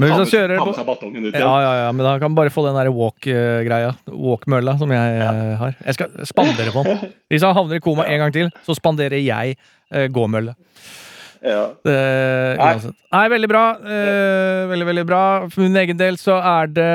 [0.00, 1.62] Men han kjører ta med seg batongen ut Ja, igjen.
[1.62, 3.94] ja, ja, men da kan han bare få den der walk-greia.
[4.10, 5.32] Walk-mølla som jeg ja.
[5.62, 5.78] har.
[5.86, 7.14] Jeg skal spandere på den.
[7.30, 9.54] Hvis han havner i koma en gang til, så spanderer jeg
[9.94, 10.56] uh, gåmølle.
[11.46, 11.62] Ja.
[11.86, 12.92] Eh, Nei.
[13.12, 13.64] Nei, veldig bra.
[13.78, 15.24] Uh, veldig, veldig bra.
[15.52, 16.92] For min egen del så er det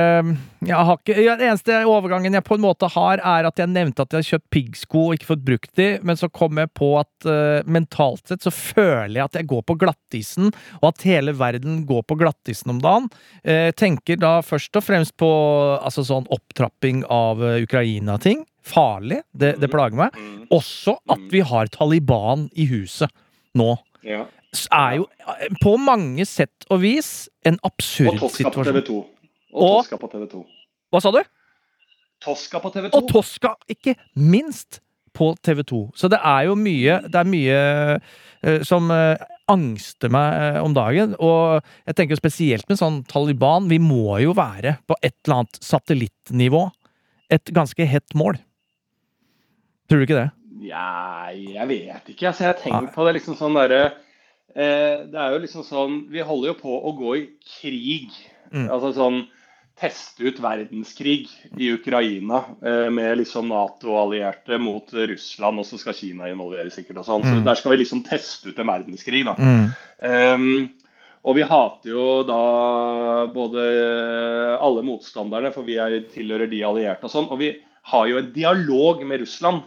[0.62, 4.04] jeg har ikke, Den eneste overgangen jeg på en måte har, er at jeg nevnte
[4.04, 6.92] at jeg har kjøpt piggsko og ikke fått brukt de, men så kom jeg på
[7.00, 10.52] at uh, mentalt sett så føler jeg at jeg går på glattisen,
[10.82, 13.10] og at hele verden går på glattisen om dagen.
[13.42, 15.32] Uh, tenker da først og fremst på
[15.80, 18.46] altså sånn opptrapping av uh, Ukraina-ting.
[18.62, 19.24] Farlig.
[19.34, 20.14] Det, det plager meg.
[20.14, 20.44] Mm.
[20.54, 23.10] Også at vi har Taliban i huset
[23.58, 23.74] nå
[24.06, 24.28] ja.
[24.70, 25.08] er jo
[25.64, 28.30] på mange sett og vis en absurd situasjon.
[28.30, 28.70] Og situasjon.
[28.70, 29.00] TV 2.
[29.54, 30.46] Og Og- Tosca på TV 2.
[30.92, 31.22] Hva sa du?
[32.22, 32.98] Tosca på TV 2.
[32.98, 34.82] Og Tosca, ikke minst,
[35.14, 35.92] på TV2.
[35.96, 37.60] Så det er jo mye Det er mye
[38.00, 39.20] uh, som uh,
[39.52, 41.16] angster meg eh, om dagen.
[41.20, 43.68] Og jeg tenker spesielt med sånn Taliban.
[43.68, 46.70] Vi må jo være på et eller annet satellittnivå.
[47.36, 48.40] Et ganske hett mål.
[49.90, 50.30] Tror du ikke det?
[50.70, 52.30] Ja, jeg vet ikke.
[52.30, 53.82] Altså, jeg tenkt på det liksom sånn derre
[54.56, 57.26] eh, Det er jo liksom sånn Vi holder jo på å gå i
[57.60, 58.16] krig.
[58.54, 58.70] Mm.
[58.70, 59.26] Altså sånn
[59.82, 61.24] Teste ut verdenskrig
[61.58, 67.08] i Ukraina eh, med liksom Nato-allierte mot Russland, og så skal Kina involveres sikkert og
[67.08, 67.26] sånn.
[67.26, 67.46] Så Mm.
[67.48, 69.34] der skal vi liksom teste ut en verdenskrig, da.
[69.42, 69.66] Mm.
[70.06, 70.70] Um,
[71.26, 72.38] og vi hater jo da
[73.34, 73.66] både
[74.62, 77.30] alle motstanderne, for vi er, tilhører de allierte og sånn.
[77.34, 77.52] Og vi
[77.92, 79.66] har jo en dialog med Russland,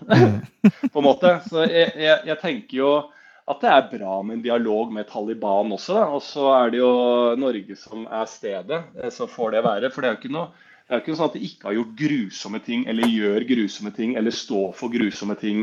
[0.92, 1.36] på en måte.
[1.50, 2.90] Så jeg, jeg, jeg tenker jo
[3.50, 5.98] at det er bra med en dialog med Taliban også.
[5.98, 6.04] Da.
[6.16, 6.92] Og så er det jo
[7.40, 9.90] Norge som er stedet, eh, så får det være.
[9.92, 10.52] For det er jo ikke noe
[10.84, 13.90] det er jo ikke sånn at de ikke har gjort grusomme ting, eller gjør grusomme
[13.96, 15.62] ting, eller står for grusomme ting,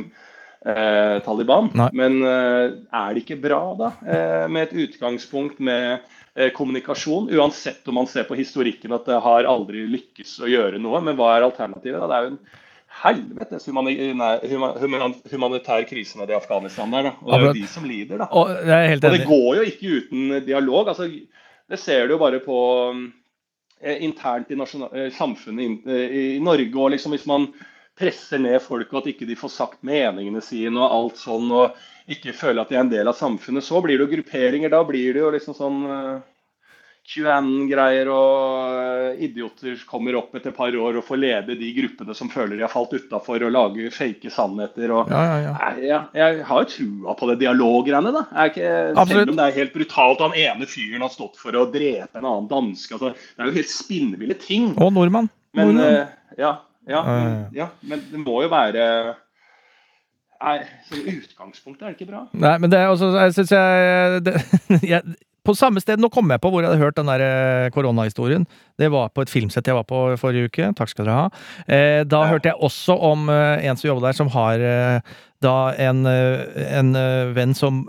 [0.65, 1.69] eh, Taliban.
[1.77, 1.89] Nei.
[1.93, 3.91] Men eh, er det ikke bra, da?
[4.01, 5.99] Eh, med et utgangspunkt med
[6.33, 7.29] eh, kommunikasjon.
[7.37, 11.03] Uansett om man ser på historikken at det har aldri lykkes å gjøre noe.
[11.05, 12.01] Men hva er alternativet?
[12.01, 12.09] da?
[12.09, 12.41] Det er jo en
[12.99, 13.65] helvetes
[15.31, 17.09] humanitær krise nede i Afghanistan der.
[17.09, 17.13] Da.
[17.23, 18.27] Og det er jo de som lider, da.
[18.35, 18.51] Og
[19.01, 20.91] det går jo ikke uten dialog.
[20.91, 21.07] altså
[21.69, 22.57] Det ser du jo bare på
[23.81, 26.75] eh, internt i eh, samfunnet eh, i Norge.
[26.75, 27.47] og liksom Hvis man
[27.97, 31.75] presser ned folk og at ikke de får sagt meningene sine og alt sånn, og
[32.11, 34.69] ikke føler at de er en del av samfunnet, så blir det jo grupperinger.
[34.73, 35.81] Da blir det jo liksom sånn
[37.11, 42.15] QAnon-greier og eh, idioter kommer opp etter et par år og får lede de gruppene
[42.15, 44.93] som føler de har falt utafor, og lage fake sannheter.
[44.95, 45.53] og Ja, ja, ja.
[45.81, 48.13] Jeg, jeg har jo trua på det dialoggreiene.
[48.15, 48.23] da.
[48.31, 49.11] Jeg ikke, Absolutt.
[49.17, 52.27] selv om det er helt brutalt, han ene fyren har stått for å drepe en
[52.31, 52.95] annen danske.
[52.97, 54.71] Altså, det er jo helt spinnville ting.
[54.79, 55.27] Og nordmann.
[55.57, 55.99] Men Nordmann.
[55.99, 56.53] eh, ja,
[56.87, 58.85] Ja, Ja, men, ja, ja, men det må jo være
[60.41, 60.55] Nei,
[60.87, 62.21] Som utgangspunkt er det ikke bra.
[62.33, 64.33] Nei, men det er også Jeg syns jeg, det,
[64.95, 65.03] jeg
[65.47, 68.45] På samme sted Nå kom jeg på hvor jeg hadde hørt den der eh, koronahistorien.
[68.77, 70.69] Det var på et filmsett jeg var på forrige uke.
[70.77, 71.25] Takk skal dere ha.
[71.65, 72.29] Eh, da Ja.
[72.35, 75.01] hørte jeg også om eh, en som jobber der, som har eh,
[75.41, 76.91] da en, en
[77.33, 77.79] venn som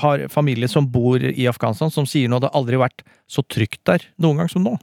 [0.00, 3.82] har familie som bor i Afghanistan, som sier nå det har aldri vært så trygt
[3.84, 4.78] der noen gang som nå.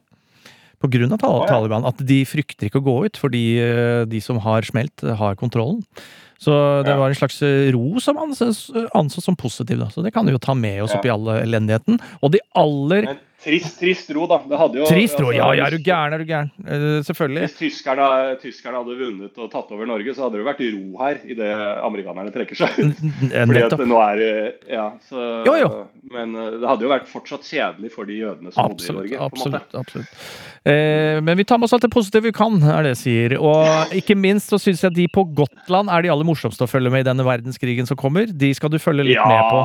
[0.84, 1.48] På grunn av Tal- ja.
[1.48, 1.86] Taliban.
[1.88, 5.80] At de frykter ikke å gå ut, fordi eh, de som har smelt, har kontrollen.
[6.44, 6.52] Så
[6.84, 6.98] det Ja.
[7.00, 9.80] var en slags eh, ro som anses, ansås som positiv.
[9.80, 9.88] Da.
[9.88, 11.00] Så det kan vi jo ta med oss Ja.
[11.00, 12.02] oppi all elendigheten.
[12.22, 14.38] Og de aller Men trist, trist ro, da.
[14.50, 15.28] Det hadde jo Trist ro!
[15.30, 16.52] altså, Ja, ja, er du gæren, er du gæren.
[16.64, 17.42] Uh, selvfølgelig.
[17.48, 18.08] Hvis tyskerne,
[18.42, 21.52] tyskerne hadde vunnet og tatt over Norge, så hadde det vært ro her idet
[21.84, 22.80] amerikanerne trekker seg.
[22.80, 22.96] N-
[23.52, 24.24] Fordi at nå er
[24.72, 25.70] Ja, så Jo, jo.
[26.14, 29.22] Men eh, det hadde jo vært fortsatt kjedelig for de jødene som bodde i Norge.
[29.28, 30.26] absolutt, absolutt.
[30.64, 33.38] Uh, men vi tar med oss alt det positive vi kan, er det jeg sier.
[33.44, 36.92] Og ikke minst så syns jeg de på Gotland er de aller morsomste å følge
[36.94, 38.28] med i denne verdenskrigen som kommer.
[38.32, 39.28] De skal du følge litt Ja.
[39.28, 39.64] med på.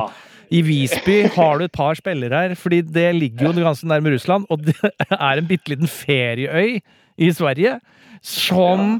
[0.49, 4.47] I Visby har du et par spillere her, fordi det ligger jo ganske nærme Russland.
[4.49, 6.79] Og det er en bitte liten ferieøy
[7.19, 7.77] i Sverige
[8.25, 8.97] som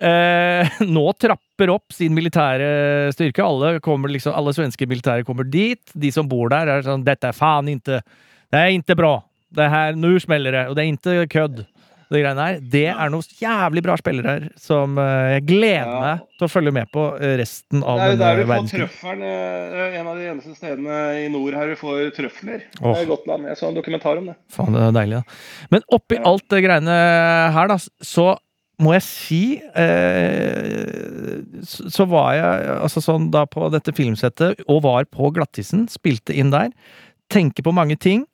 [0.00, 3.44] eh, nå trapper opp sin militære styrke.
[3.44, 5.82] Alle, kommer liksom, alle svenske militære kommer dit.
[5.92, 9.16] De som bor der, er sånn Dette er faen ikke Det er ikke bra.
[9.54, 11.66] Det her, Nå smeller det, og det er ikke kødd.
[12.08, 12.58] Det greiene her.
[12.72, 15.98] Det er noen jævlig bra spillere her som eh, jeg gleder Ja.
[16.00, 18.70] meg til å følge med på eh, resten av Det er jo der vi får
[18.72, 19.22] trøffelen.
[19.28, 22.62] eh, en av de eneste stedene i nord her vi får trøfler.
[22.80, 22.94] Oh.
[22.94, 23.44] Det er Gotland.
[23.50, 24.36] Jeg så en dokumentar om det.
[24.56, 25.38] Faen, det er deilig, da.
[25.70, 26.24] Men oppi Ja.
[26.32, 26.98] alt det greiene
[27.58, 28.28] her, da, så
[28.80, 29.42] må jeg si
[29.74, 35.86] eh, så, så var jeg altså sånn da på dette filmsettet og var på Glattisen,
[35.90, 36.70] spilte inn der.
[37.32, 38.24] Tenker på mange ting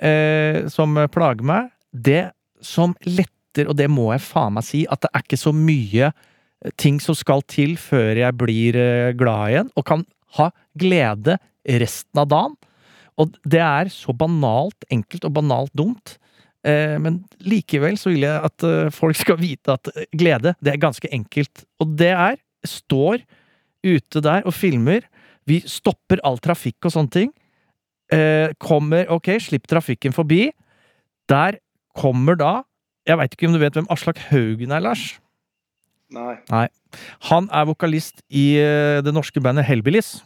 [0.00, 1.72] eh, som plager meg.
[1.96, 2.26] Det
[2.66, 6.10] som letter, og det må jeg faen meg si, at det er ikke så mye
[6.80, 10.04] ting som skal til før jeg blir eh, glad igjen, og kan
[10.38, 12.56] ha glede resten av dagen.
[13.16, 16.16] Og det er så banalt enkelt og banalt dumt.
[16.66, 20.74] Eh, men likevel så vil jeg at eh, folk skal vite at eh, glede, det
[20.74, 21.64] er ganske enkelt.
[21.82, 23.20] Og det er Står
[23.86, 25.04] ute der og filmer.
[25.46, 27.28] Vi stopper all trafikk og sånne ting.
[28.10, 30.48] Eh, kommer Ok, slipp trafikken forbi.
[31.30, 31.60] Der
[31.96, 32.54] kommer da
[33.06, 35.04] Jeg veit ikke om du vet hvem Aslak Haugen er, Lars?
[36.12, 36.66] Nei.
[37.30, 40.16] Han er vokalist i eh, det norske bandet Hellbillies.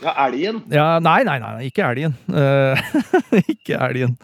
[0.00, 0.62] Ja, elgen.
[0.72, 2.14] Ja, nei, nei, nei, ikke elgen.
[2.32, 2.78] Uh,
[3.52, 4.14] ikke elgen.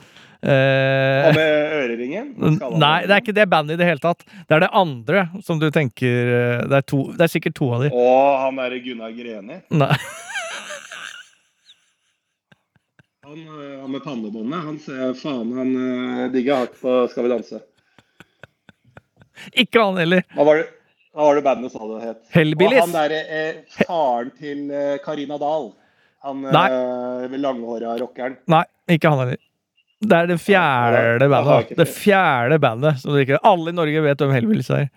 [0.47, 2.31] Uh, Og med øreringen?
[2.79, 4.25] Nei, det er ikke det bandet i det hele tatt.
[4.47, 6.31] Det er det andre som du tenker
[6.69, 7.91] Det er, to, det er sikkert to av de.
[7.93, 9.61] Å, han derre Gunnar Greni.
[9.77, 9.93] Nei.
[13.27, 17.33] Han, øh, han med pannebåndet, han ser faen han øh, digger hardt på Skal vi
[17.33, 17.59] danse.
[19.53, 20.23] Ikke han heller.
[20.37, 20.69] Hva var det,
[21.17, 22.21] hva var det bandet sa det het?
[22.37, 22.85] Hellbillies.
[22.85, 25.67] Og han derre eh, faren til eh, Karina Dahl.
[26.27, 26.65] Han Nei.
[26.71, 28.39] eh, langhåra rockeren.
[28.53, 28.63] Nei,
[28.97, 29.43] ikke han heller.
[30.07, 31.75] Det er det fjerde bandet.
[31.79, 33.03] Det fjerde bandet.
[33.03, 34.89] Som ikke, alle i Norge vet hvem Hellbillies er.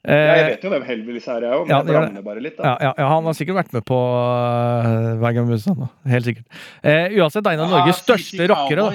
[0.00, 2.40] Ja, jeg Eh, vet jo hvem Hellbillies er, jeg òg, men Ja, jeg blander bare
[2.40, 2.54] litt.
[2.56, 2.70] da.
[2.80, 5.90] ja, ja, han har sikkert vært med på uh, Hver gang musa nå.
[6.08, 6.46] Helt sikkert.
[6.82, 8.86] Eh, uansett, en av Norges største rockere.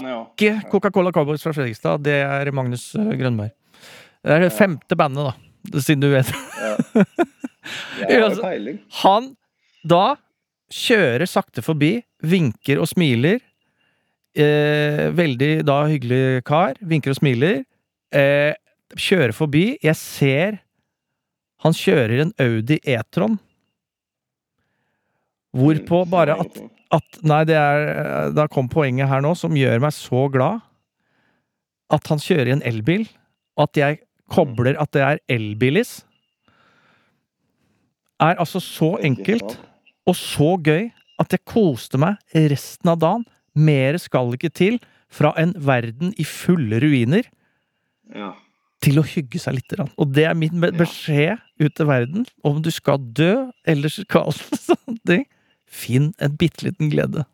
[0.00, 3.52] Ikke Coca-Cola Cowboys fra Fredrikstad, det er Magnus eh, Grønberg.
[4.24, 5.80] Det er det femte bandet, da.
[5.82, 6.32] Siden du vet.
[8.08, 9.34] Altså- Han
[9.86, 10.16] da
[10.72, 13.38] kjører sakte forbi, vinker og smiler.
[14.36, 16.74] Eh, veldig da hyggelig kar.
[16.80, 17.60] Vinker og smiler.
[18.12, 18.54] Eh,
[18.94, 19.64] kjører forbi.
[19.82, 20.58] Jeg ser
[21.64, 23.38] han kjører en Audi E-tron.
[25.56, 26.58] Hvorpå bare at,
[26.92, 30.60] at Nei, det er Da kom poenget her nå, som gjør meg så glad.
[31.92, 33.06] At han kjører en elbil,
[33.56, 34.00] og at jeg
[34.32, 36.00] kobler at det er elbilis.
[38.20, 39.58] Er altså så enkelt
[40.06, 40.88] og så gøy
[41.20, 43.24] at jeg koste meg resten av dagen.
[43.56, 44.80] Mere skal ikke til
[45.12, 47.24] fra en verden i fulle ruiner
[48.14, 48.34] Ja.
[48.86, 49.74] Til å hygge seg litt.
[49.98, 52.26] Og det er min beskjed ut til verden.
[52.46, 53.32] Om du skal dø,
[53.66, 54.30] eller skal
[54.68, 55.24] sånne ting,
[55.66, 57.26] finn en bitte liten glede.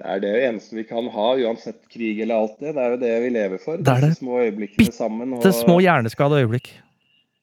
[0.00, 2.74] Det er det eneste vi kan ha, uansett krig eller alt det.
[2.76, 3.80] Det er jo det vi lever for.
[3.82, 4.12] Det er det.
[4.20, 5.34] Små øyeblikkene sammen.
[5.34, 6.70] Og, Det små hjerneskada øyeblikk.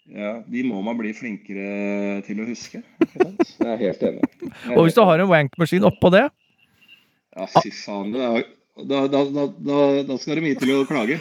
[0.08, 2.82] ja, de må man bli flinkere til å huske.
[3.60, 4.30] Jeg er helt enig.
[4.48, 6.28] Er Og hvis du har en wankmaskin oppå det,
[7.38, 8.16] Ja, fy faen.
[8.16, 8.30] Da,
[8.88, 9.26] da, da,
[9.68, 11.20] da, da skal det mye til å klage.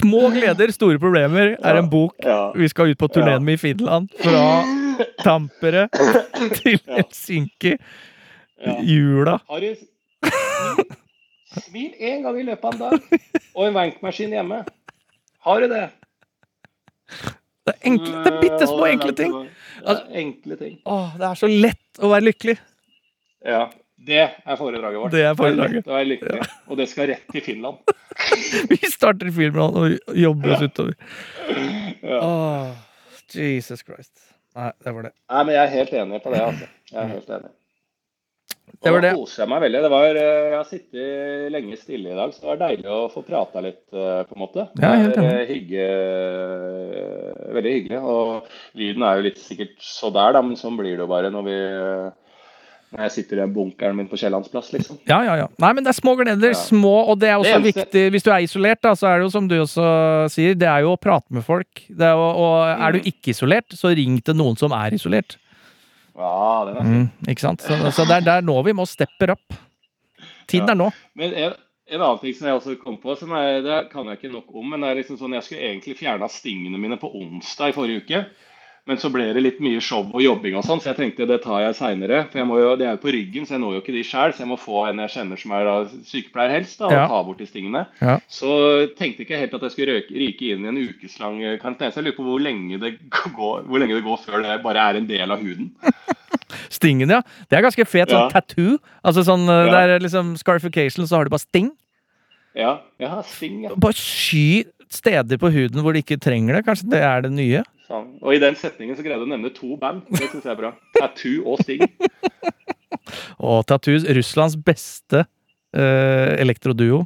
[0.00, 2.52] Små gleder, store problemer, er en bok Ja.
[2.56, 4.08] vi skal ut på turneen med i Finland.
[4.20, 4.44] Fra
[5.22, 5.88] Tampere
[6.58, 7.76] til Helsinki.
[8.84, 9.38] Jula.
[11.50, 13.20] Smil én gang i løpet av en dag.
[13.56, 14.62] Og en vankmaskin hjemme.
[15.46, 15.86] Har du det?
[17.66, 19.32] Det er, enkle, det er bitte små enkle ting.
[19.80, 20.76] Ja, enkle ting.
[20.88, 22.56] Å, det er så lett å være lykkelig.
[23.46, 23.64] Ja.
[24.06, 25.12] Det er foredraget vårt.
[25.12, 25.84] Det er foredraget.
[25.84, 26.38] Det er lykkelig.
[26.40, 26.58] lykkelig.
[26.72, 27.94] Og det skal rett til Finland.
[28.72, 30.94] Vi starter i Finland og jobber oss utover.
[32.00, 32.20] Ja.
[32.24, 32.70] Oh,
[33.34, 34.14] Jesus Christ.
[34.56, 35.14] Nei, det var det.
[35.30, 36.70] Nei, men jeg er helt enig på det, altså.
[36.90, 37.50] Jeg er helt enig.
[38.80, 39.10] Det var det.
[39.12, 39.80] da koser jeg meg veldig.
[39.84, 43.00] Det var, eh, jeg har sittet lenge stille i dag, så det var deilig å
[43.12, 44.66] få prata litt, eh, på en måte.
[44.80, 45.86] Ja, helt Det er, eh, hygge,
[47.58, 48.00] veldig hyggelig.
[48.00, 48.48] Og
[48.80, 51.44] lyden er jo litt sikkert så der, da, men sånn blir det jo bare når
[51.50, 51.58] vi
[52.90, 54.96] når jeg sitter i den bunkeren min på Kiellandsplass, liksom.
[55.06, 55.46] Ja, ja, ja.
[55.62, 56.50] Nei, men det er små gleder.
[56.50, 56.58] Ja.
[56.58, 59.28] Små, og det er også Det viktig Hvis du er isolert, da, så er det
[59.28, 59.84] jo som du også
[60.34, 61.84] sier, det er jo å prate med folk.
[61.86, 63.06] Det er jo, og er du Mm.
[63.12, 65.36] ikke isolert, så ring til noen som er isolert.
[66.18, 67.00] Ja, den er fin.
[67.06, 67.62] Mm, ikke sant?
[67.62, 69.54] Så, så det er der nå vi må steppe opp.
[70.50, 70.72] Tiden Ja.
[70.74, 70.90] er nå.
[71.14, 71.52] Men en,
[71.94, 74.50] en annen ting som jeg også kom på, som er, det kan jeg ikke nok
[74.54, 77.76] om, men det er liksom sånn, jeg skulle egentlig fjerna stingene mine på onsdag i
[77.76, 78.24] forrige uke.
[78.88, 81.42] Men så ble det litt mye show og jobbing og sånn, så jeg tenkte det
[81.44, 82.22] tar jeg seinere.
[82.32, 84.02] For jeg må jo, det er jo på ryggen, så jeg når jo ikke de
[84.08, 84.32] sjøl.
[84.34, 85.74] Så jeg må få en jeg kjenner som er da
[86.08, 87.06] sykepleier helst, da, og Ja.
[87.06, 87.86] ta bort de stingene.
[88.00, 88.16] Ja.
[88.26, 88.50] Så
[88.98, 91.92] tenkte ikke helt at jeg skulle røke, ryke inn i en ukeslang eh, karantene.
[91.92, 92.94] Så jeg lurer på hvor lenge, det
[93.38, 95.70] går, hvor lenge det går før det bare er en del av huden.
[96.70, 97.20] Stingen, ja.
[97.50, 98.28] Det er ganske fet sånn Ja.
[98.32, 98.78] tattoo.
[99.04, 99.66] Altså sånn Ja.
[99.70, 101.70] Det er liksom scarification, så har du bare sting.
[102.56, 103.74] Ja, ja sting, ja.
[103.76, 106.64] Bare sky steder på huden hvor de ikke trenger det.
[106.66, 107.62] Kanskje det er det nye?
[107.90, 108.10] Sånn.
[108.22, 110.04] Og i den setningen så greide du å nevne to band.
[110.14, 110.74] Det syns jeg er bra.
[110.94, 111.82] Tattoo og Sting.
[113.40, 114.04] Og tattoos.
[114.14, 117.04] Russlands beste uh, elektroduo.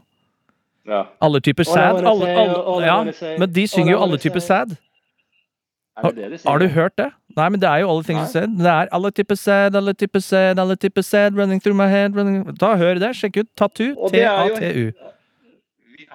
[0.84, 1.06] Ja.
[1.24, 2.02] Alle typer sad.
[2.04, 2.98] Alle, alle, ja,
[3.40, 4.74] men de synger jo alle typer sad.
[4.74, 6.50] Det det de sier?
[6.50, 7.08] Har du hørt det?
[7.38, 8.56] Nei, men det er jo alle ting som said.
[8.58, 12.16] Det er alle typer sad, alle typer sad, alle typer sad, running through my head
[12.18, 12.42] running...
[12.58, 13.14] Ta, hør det.
[13.16, 13.50] Sjekk ut.
[13.56, 13.94] Tattoo.
[14.10, 14.90] T-A-T-U.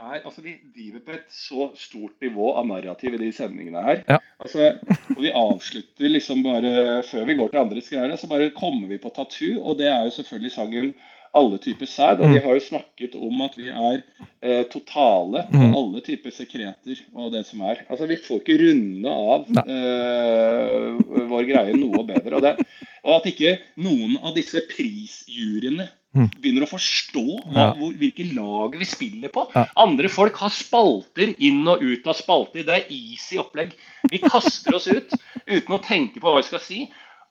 [0.10, 4.02] Er, altså, vi driver på et så stort nivå av narrativ i de sendingene her.
[4.10, 4.18] Ja.
[4.42, 4.72] Altså,
[5.16, 8.98] og vi avslutter liksom bare før vi går til andre greier, så bare kommer vi
[9.04, 10.94] på tattoo, og det er jo selvfølgelig sangen
[11.38, 12.24] alle typer sæd.
[12.24, 12.34] Og Mm.
[12.34, 14.00] vi har jo snakket om at vi er
[14.42, 15.76] eh, totale på Mm.
[15.78, 17.84] alle typer sekreter og det som er.
[17.90, 22.36] Altså, vi får ikke runde av eh, vår greie noe bedre.
[22.40, 22.56] Og, det,
[23.04, 25.99] og at ikke noen av disse prisjuryene Mm.
[26.14, 27.74] Begynner å forstå hva, Ja.
[27.78, 29.44] hvor, hvilke lag vi spiller på.
[29.56, 29.68] Ja.
[29.78, 32.64] Andre folk har spalter inn og ut av spalter.
[32.64, 33.72] Det er easy opplegg.
[34.10, 35.14] Vi kaster oss ut
[35.46, 36.82] uten å tenke på hva vi skal si.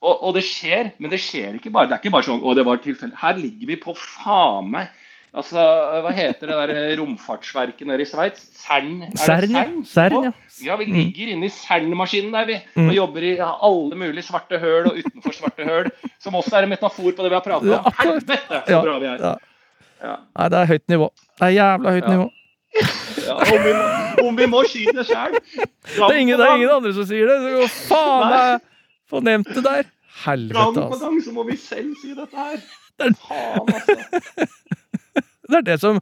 [0.01, 1.89] Og, og det skjer, men det skjer ikke bare.
[1.89, 3.18] Det er ikke bare sånn å, det var tilfelle.
[3.18, 4.89] Her ligger vi på faen meg
[5.35, 5.61] Altså,
[6.05, 8.47] hva heter det der romfartsverket nede i Sveits?
[8.62, 9.03] Cern?
[9.05, 9.64] Er Cern, ja.
[9.64, 9.83] Cern?
[9.85, 10.33] Cern, ja.
[10.64, 12.57] Ja, vi ligger inne i Cern-maskinen der, vi.
[12.74, 12.89] Mm.
[12.89, 15.91] Og jobber i alle mulige svarte høl og utenfor svarte høl.
[16.22, 17.93] Som også er en metafor på det vi har pratet om.
[18.01, 19.22] Helvete, så bra vi er.
[19.29, 19.37] ja.
[19.99, 20.16] Ja.
[20.39, 21.09] Nei, det er høyt nivå.
[21.39, 22.26] Det er jævla høyt nivå.
[23.26, 23.72] Ja, om, vi
[24.29, 25.35] om vi må sky det sjøl.
[25.35, 25.64] Det
[25.99, 27.39] det er ingen andre som sier det.
[27.66, 28.61] Så faen meg
[29.11, 29.89] få det der.
[30.24, 30.99] Helvete, altså.
[31.03, 32.62] gang så må vi selv si dette her.
[32.99, 34.47] Er- Faen, altså.
[35.59, 36.01] Det er det som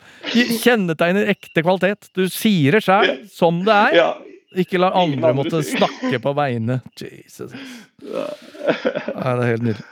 [0.62, 2.10] kjennetegner ekte kvalitet.
[2.16, 3.96] Du sier det sjøl, som det er.
[3.96, 4.08] Ja.
[4.56, 6.78] Ikke la andre måtte snakke på vegne.
[7.00, 7.52] Jesus.
[8.00, 9.84] Nei, det er helt nydelig.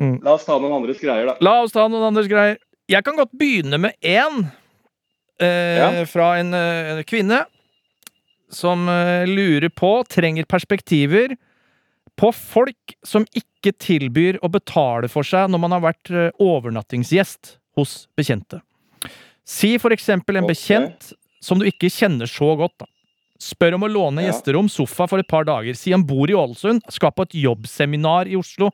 [0.00, 0.16] Mm.
[0.24, 1.36] La oss ta noen andres greier, da.
[1.44, 2.58] La oss ta noen andres greier.
[2.90, 4.42] Jeg kan godt begynne med én
[5.40, 5.90] eh, Ja.
[6.10, 7.44] fra en en, kvinne
[8.52, 11.36] som eh, lurer på, trenger perspektiver
[12.18, 17.56] på folk som ikke tilbyr å betale for seg når man har vært eh, overnattingsgjest
[17.78, 18.60] hos bekjente.
[19.44, 20.54] Si for eksempel en okay.
[20.54, 21.12] bekjent
[21.42, 22.74] som du ikke kjenner så godt.
[22.78, 22.86] da.
[23.42, 24.30] Spør om å låne Ja.
[24.30, 25.74] gjesterom, sofa for et par dager.
[25.74, 28.70] Si han bor i Ålesund, skal på et jobbseminar i Oslo.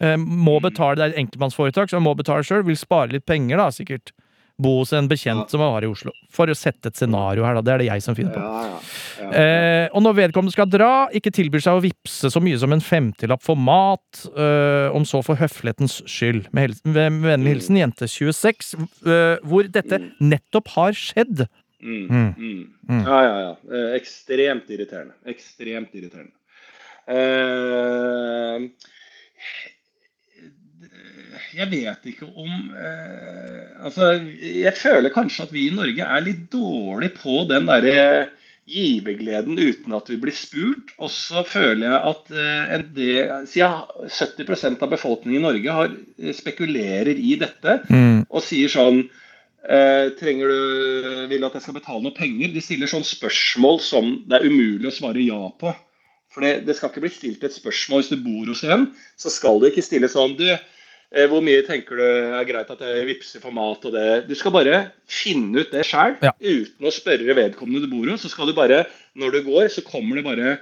[0.00, 2.64] Eh, må betale, Det er et enkeltmannsforetak, så han må betale sjøl.
[2.64, 4.12] Vil spare litt penger, da, sikkert.
[4.60, 5.46] Bo hos en bekjent Ja.
[5.52, 6.10] som var i Oslo.
[6.34, 7.60] For å sette et scenario her, da.
[7.62, 8.40] Det er det jeg som finner på.
[8.42, 8.80] Ja,
[9.22, 9.28] ja.
[9.30, 12.80] Eh, og når vedkommende skal dra, ikke tilbyr seg å vippse så mye som en
[12.82, 16.48] femtilapp for mat, eh, om så for høflighetens skyld.
[16.52, 18.74] Med, helsen, med vennlig hilsen jente 26,
[19.06, 21.46] eh, hvor dette nettopp har skjedd.
[21.80, 22.34] Mm, Mm.
[22.34, 22.68] mm.
[22.90, 23.04] Mm.
[23.06, 23.54] Ja, ja, ja.
[23.70, 25.14] Eh, Ekstremt irriterende.
[25.24, 26.34] Ekstremt irriterende.
[27.06, 28.68] Eh,
[31.56, 34.10] jeg vet ikke om eh, Altså,
[34.42, 38.28] jeg føler kanskje at vi i Norge er litt dårlig på den derre
[38.68, 40.92] givergleden uten at vi blir spurt.
[41.00, 45.96] Og så føler jeg at eh, en del, siden 70% av befolkningen i Norge har,
[46.18, 47.80] eh, spekulerer i dette
[48.28, 49.04] og sier sånn
[49.64, 52.52] eh, Trenger du Vil du at jeg skal betale noe penger?
[52.52, 55.72] De stiller sånn spørsmål som det er umulig å svare ja på.
[56.30, 58.88] For det, det skal ikke bli stilt et spørsmål hvis du bor hos en.
[59.16, 60.48] Så skal du ikke stille sånn Du,
[61.10, 64.26] Eh, Hvor mye tenker du er greit at jeg vippser for mat og det?
[64.28, 66.34] Du skal bare finne ut det sjøl, Ja.
[66.36, 68.20] uten å spørre vedkommende du bor hos.
[68.26, 68.82] Så skal du bare,
[69.16, 70.58] når du går, så kommer det bare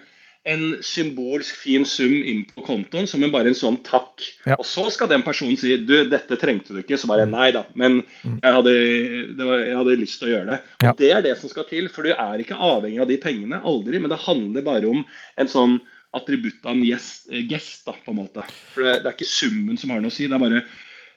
[0.47, 4.22] en symbolsk fin sum inn på kontoen som en bare en sånn takk.
[4.47, 4.55] Ja.
[4.61, 6.99] Og så skal den personen si du, dette trengte du ikke.
[7.01, 8.74] Så bare nei da, men jeg hadde,
[9.38, 10.61] det var, jeg hadde lyst til å gjøre det.
[10.62, 10.97] Og Mm.
[11.01, 13.59] Det er det som skal til, for du er ikke avhengig av de pengene.
[13.66, 13.99] Aldri.
[13.99, 15.03] Men det handler bare om
[15.36, 15.78] en sånn
[16.16, 18.44] attributt av en gest, eh, gest da, på en måte.
[18.72, 20.62] For det, det er ikke summen som har noe å si, det er bare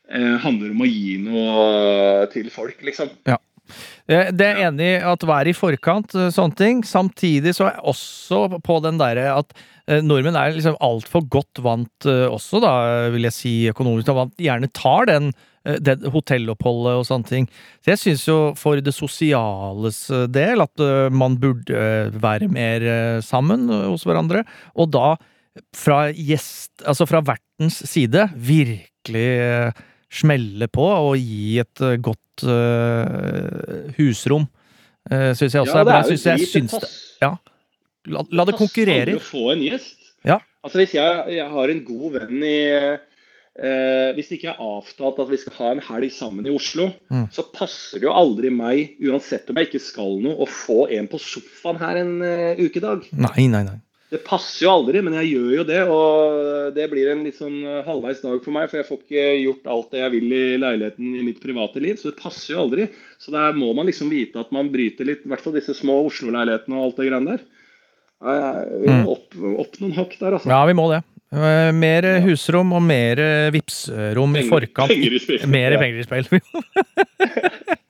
[0.09, 3.13] eh, handler om å gi noe til folk, liksom.
[3.29, 3.37] Eh,
[4.09, 6.81] Det er enig at være i forkant, eh, sånne ting.
[6.87, 9.53] Samtidig så er jeg også på den derre at
[9.87, 12.73] eh, nordmenn er liksom altfor godt vant eh, også, da,
[13.13, 15.31] vil jeg si, økonomisk, og vant, gjerne tar den,
[15.83, 17.49] den hotelloppholdet og sånne ting.
[17.83, 22.49] Så jeg syns jo for det sosiales eh, del at eh, man burde eh, være
[22.51, 24.45] mer eh, sammen eh, hos hverandre,
[24.79, 25.13] og da
[25.75, 31.97] fra gjest, altså fra vertens side, virkelig eh, smelle på og gi et eh,
[32.39, 34.47] godt eh, husrom.
[35.09, 36.01] Uh, syns jeg også er bra.
[36.05, 36.89] Syns, jeg syns det,
[37.23, 37.31] ja.
[38.09, 39.15] La, la det konkurrere.
[39.17, 39.95] å få en gjest.
[40.27, 40.39] Ja.
[40.63, 45.21] Altså Hvis jeg, jeg har en god venn i eh, Hvis det ikke er avtalt
[45.23, 47.29] at vi skal ha en helg sammen i Oslo, Mm.
[47.31, 51.07] så passer det jo aldri meg, uansett om jeg ikke skal noe, å få en
[51.11, 53.07] på sofaen her en uh, ukedag.
[53.15, 53.79] Nei, nei, nei.
[54.09, 55.79] Det passer jo aldri, men jeg gjør jo det.
[55.93, 59.25] Og det blir en litt sånn eh, halvveis dag for meg, for jeg får ikke
[59.43, 61.99] gjort alt det jeg vil i leiligheten i mitt private liv.
[62.01, 62.87] Så det passer jo aldri.
[63.21, 65.99] Så der må man liksom vite at man bryter litt, i hvert fall disse små
[66.07, 67.45] Oslo-leilighetene og alt det greiene der.
[68.19, 70.49] Vi må opp, opp noen hakk der, altså.
[70.51, 71.03] Ja, vi må det.
[71.29, 73.21] Eh, Mer husrom og mer
[73.53, 74.89] vipsrom i forkant.
[74.89, 75.45] penger i spill.
[75.53, 76.41] Mer penger i spill.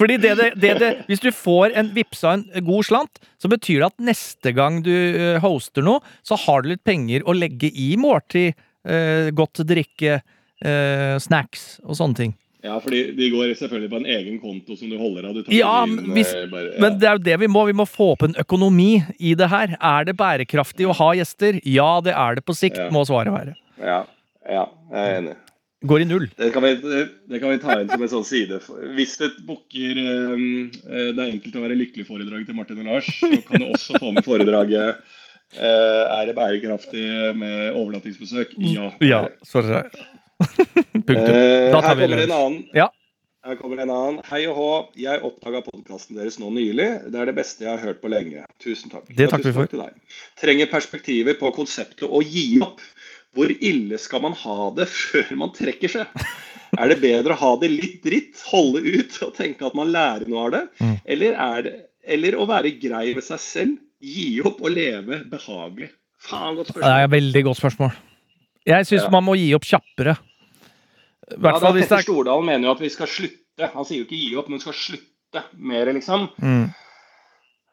[0.00, 3.82] Fordi det, det, det, det, Hvis du får en vippsa en god slant, så betyr
[3.82, 7.68] det at neste gang du eh, hoster noe, så har du litt penger å legge
[7.68, 8.56] i måltid,
[8.88, 10.22] eh, godt drikke,
[10.64, 12.32] eh, snacks og sånne ting.
[12.64, 15.36] Ja, fordi de går selvfølgelig på en egen konto som du holder av.
[15.38, 16.80] Du tar Ja, men inn, hvis- eh, bare, ja.
[16.84, 17.66] Men det er jo det vi må.
[17.66, 19.76] Vi må få opp en økonomi i det her.
[19.80, 21.60] Er det bærekraftig å ha gjester?
[21.64, 22.90] Ja, det er det på sikt, Ja.
[22.92, 23.54] må svaret være.
[23.80, 24.04] ja,
[24.48, 25.36] ja, jeg er enig.
[25.80, 26.26] Går i null.
[26.36, 26.74] Det kan, vi,
[27.30, 28.58] det kan vi ta inn som en sånn side.
[28.98, 30.42] Hvis det booker eh,
[30.76, 34.12] Det er enkelt å være lykkelig-foredrag til Martin og Lars, så kan du også få
[34.12, 35.00] med foredraget
[35.56, 37.06] eh, Er det bærekraftig
[37.40, 38.52] med overnattingsbesøk?
[38.60, 38.90] Ja.
[39.00, 39.80] Ja, sorry.
[41.08, 41.32] Punktum.
[41.32, 42.62] Eh, Da tar her vi kommer det en annen.
[42.76, 42.90] Ja.
[43.40, 44.20] Her kommer en annen.
[44.28, 44.70] Hei og hå,
[45.00, 46.90] jeg oppdaga podkasten deres nå nylig.
[47.08, 48.44] Det er det beste jeg har hørt på lenge.
[48.60, 49.06] Tusen takk.
[49.08, 49.94] Det takker vi for.
[50.42, 52.84] Trenger perspektiver på konseptet å gi opp.
[53.36, 56.24] Hvor ille skal man ha det før man trekker seg?
[56.78, 60.26] Er det bedre å ha det litt dritt, holde ut og tenke at man lærer
[60.30, 60.62] noe av det?
[60.80, 60.96] Mm.
[61.14, 61.72] Eller, er det,
[62.16, 65.90] eller å være grei med seg selv, gi opp og leve behagelig?
[66.20, 66.86] Faen, godt spørsmål.
[66.86, 67.94] Det er et veldig godt spørsmål.
[68.70, 69.10] Jeg syns Ja.
[69.14, 70.16] man må gi opp kjappere.
[71.30, 73.70] I Ja, Petter er Stordalen mener jo at vi skal slutte.
[73.74, 76.28] Han sier jo ikke gi opp, men skal slutte mer, liksom.
[76.42, 76.64] mm.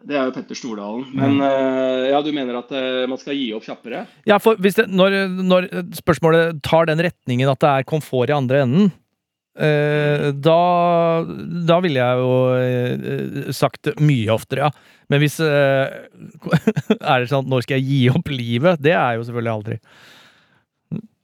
[0.06, 1.08] Det er jo Petter Stordalen.
[1.18, 4.06] Men eh, ja, du mener at eh, man skal gi opp kjappere?
[4.30, 5.68] Ja, for hvis det, når, når
[5.98, 8.92] spørsmålet tar den retningen at det er komfort i andre enden,
[9.58, 10.60] eh, da,
[11.72, 14.94] da ville jeg jo eh, sagt mye oftere, ja.
[15.08, 15.88] Men hvis eh,
[17.00, 18.82] Er det sånn at når skal jeg gi opp livet?
[18.84, 19.82] Det er jo selvfølgelig aldri.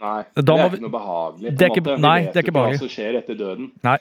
[0.03, 0.19] Nei.
[0.35, 1.49] Det er ikke noe behagelig.
[1.51, 1.97] på Det er ikke-.
[2.03, 2.79] Nei, det er ikke behagelig.
[2.81, 3.69] Hva som skjer etter døden.
[3.85, 3.99] Nei.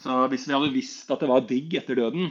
[0.00, 2.30] Så hvis vi hadde visst at det var digg etter døden,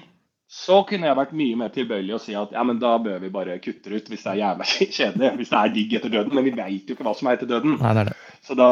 [0.49, 3.29] så kunne jeg vært mye mer tilbøyelig å si at ja, men da bør vi
[3.33, 4.65] bare kutte ut hvis det er jævla
[4.97, 5.29] kjedelig.
[5.37, 6.33] Hvis det er digg etter døden.
[6.33, 7.75] Men vi veit jo ikke hva som er etter døden.
[7.77, 8.15] Nei, det er det.
[8.47, 8.69] Så da,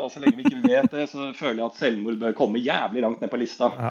[0.00, 3.04] og så lenge vi ikke vet det, så føler jeg at selvmord bør komme jævlig
[3.04, 3.68] langt ned på lista.
[3.76, 3.90] Ja.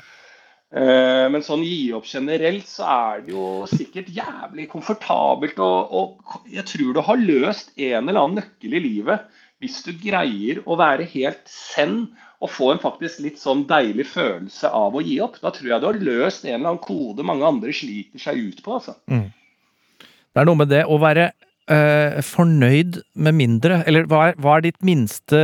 [0.69, 5.61] Eh, men sånn gi opp generelt, så er det jo sikkert jævlig komfortabelt.
[5.61, 9.91] Og, og jeg tror du har løst en eller annen nøkkel i livet hvis du
[9.99, 12.07] greier å være helt zen
[12.39, 15.35] og få en faktisk litt sånn deilig følelse av å gi opp.
[15.43, 18.61] Da tror jeg du har løst en eller annen kode mange andre sliter seg ut
[18.63, 18.77] på.
[18.79, 18.95] altså.
[19.07, 21.25] Det er noe med det å være
[21.69, 23.81] øh, fornøyd med mindre.
[23.89, 25.41] Eller hva er, hva er ditt minste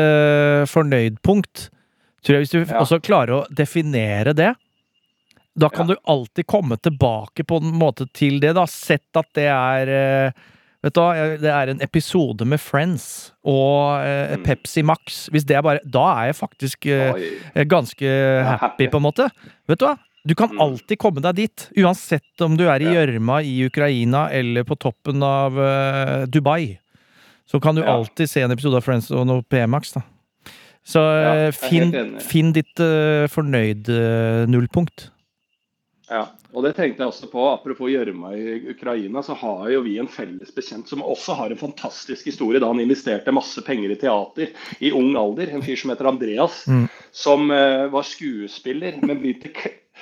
[0.72, 1.70] fornøydpunkt?
[2.24, 2.80] Tror jeg Hvis du Ja.
[2.82, 4.56] også klarer å definere det,
[5.58, 5.94] da kan Ja.
[5.96, 8.54] du alltid komme tilbake på en måte til det.
[8.56, 9.88] da Sett at det er
[10.28, 10.32] eh,
[10.86, 14.44] Vet du hva, det er en episode med Friends og eh, Mm.
[14.46, 15.24] Pepsi Max.
[15.34, 18.06] Hvis det er bare Da er jeg faktisk eh, ganske
[18.62, 19.26] happy, på en måte.
[19.68, 19.96] Vet du hva?
[20.26, 20.62] Du kan Mm.
[20.62, 25.22] alltid komme deg dit, uansett om du er i gjørma i Ukraina eller på toppen
[25.26, 26.78] av eh, Dubai.
[27.46, 30.02] Så kan du alltid se en episode av Friends og noe PMAX, da.
[30.86, 35.10] Så eh, finn, finn ditt uh, fornøyd-nullpunkt.
[36.10, 36.28] Ja.
[36.56, 40.10] Og det tenkte jeg også på, Apropos gjørma i Ukraina, så har jo vi en
[40.12, 44.54] felles bekjent som også har en fantastisk historie da han investerte masse penger i teater
[44.80, 45.52] i ung alder.
[45.52, 46.88] En fyr som heter Andreas, Mm.
[47.12, 49.52] som uh, var skuespiller, men begynte,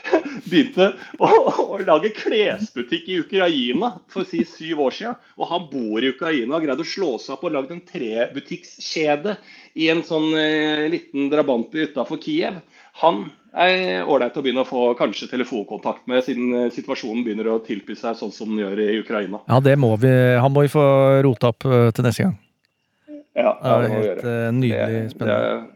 [0.50, 1.30] begynte å,
[1.74, 5.20] å lage klesbutikk i Ukraina for si syv år siden.
[5.38, 7.84] Og han bor i Ukraina og har greid å slå seg opp og lagd en
[7.90, 9.38] trebutikkskjede
[9.82, 12.62] i en sånn eh, liten drabantby utafor Kiev.
[13.02, 17.60] Han er ålreit å begynne å få kanskje telefonkontakt med, siden eh, situasjonen begynner å
[17.66, 19.44] tilby seg sånn som den gjør i Ukraina.
[19.50, 20.10] Ja, det må vi
[20.42, 20.86] Han må vi få
[21.26, 22.36] rota opp eh, til neste gang.
[23.34, 25.40] Ja, det det må vi er helt eh, nydelig spennende.
[25.44, 25.73] det-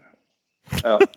[0.84, 0.98] ja.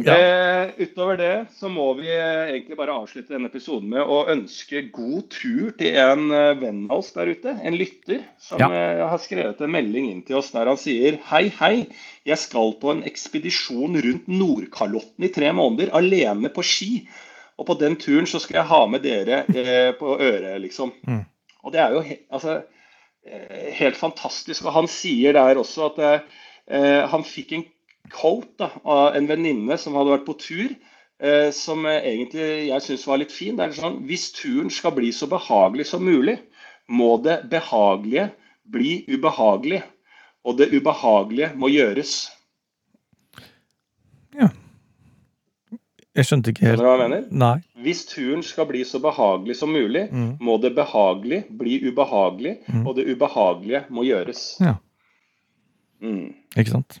[0.00, 0.14] Ja.
[0.16, 4.82] Eh, utover det så må vi eh, egentlig bare avslutte denne episoden med å ønske
[4.94, 7.52] god tur til en eh, venn av oss der ute.
[7.66, 8.68] En lytter som Ja.
[8.70, 11.86] eh, har skrevet en melding inn til oss der han sier Hei, hei.
[12.28, 16.92] Jeg skal på en ekspedisjon rundt Nordkalotten i tre måneder alene på ski.
[17.60, 20.94] Og på den turen så skal jeg ha med dere eh, på øret, liksom.
[21.04, 21.24] Mm.
[21.64, 22.60] Og det er jo he altså,
[23.26, 24.64] eh, helt fantastisk.
[24.64, 26.00] Og han sier der også at
[27.10, 27.64] han fikk en
[28.08, 30.70] quote da, av en venninne som hadde vært på tur,
[31.20, 33.56] eh, som egentlig jeg syns var litt fin.
[33.56, 36.38] Det er sånn Hvis turen skal bli så behagelig som mulig,
[36.88, 38.30] må det behagelige
[38.70, 39.82] bli ubehagelig.
[40.44, 42.30] Og det ubehagelige må gjøres.
[44.34, 44.48] Ja.
[46.16, 47.26] Jeg skjønte ikke helt hva jeg mener?
[47.30, 47.56] Nei.
[47.84, 50.38] Hvis turen skal bli så behagelig som mulig, Mm.
[50.40, 52.86] må det behagelige bli ubehagelig, Mm.
[52.86, 54.56] og det ubehagelige må gjøres.
[54.60, 54.74] Ja.
[56.02, 56.34] Mm.
[56.56, 57.00] Ikke sant?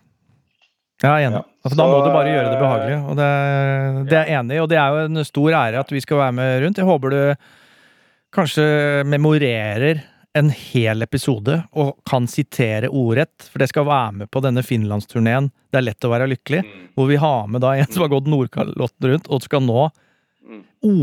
[1.00, 1.40] Jeg er enig.
[1.40, 1.46] Ja.
[1.64, 2.96] Altså, da må du bare gjøre det behagelig.
[3.08, 3.28] Og det,
[4.10, 6.20] det er jeg enig i, og det er jo en stor ære at vi skal
[6.20, 6.80] være med rundt.
[6.80, 7.20] Jeg håper du
[8.36, 8.66] kanskje
[9.10, 10.02] memorerer
[10.38, 15.48] en hel episode og kan sitere ordrett, for det skal være med på denne finlandsturneen.
[15.72, 16.84] Det er lett å være lykkelig, Mm.
[16.94, 19.88] hvor vi har med da en som har gått Nordkalotten rundt, og skal nå
[20.46, 20.62] Mm.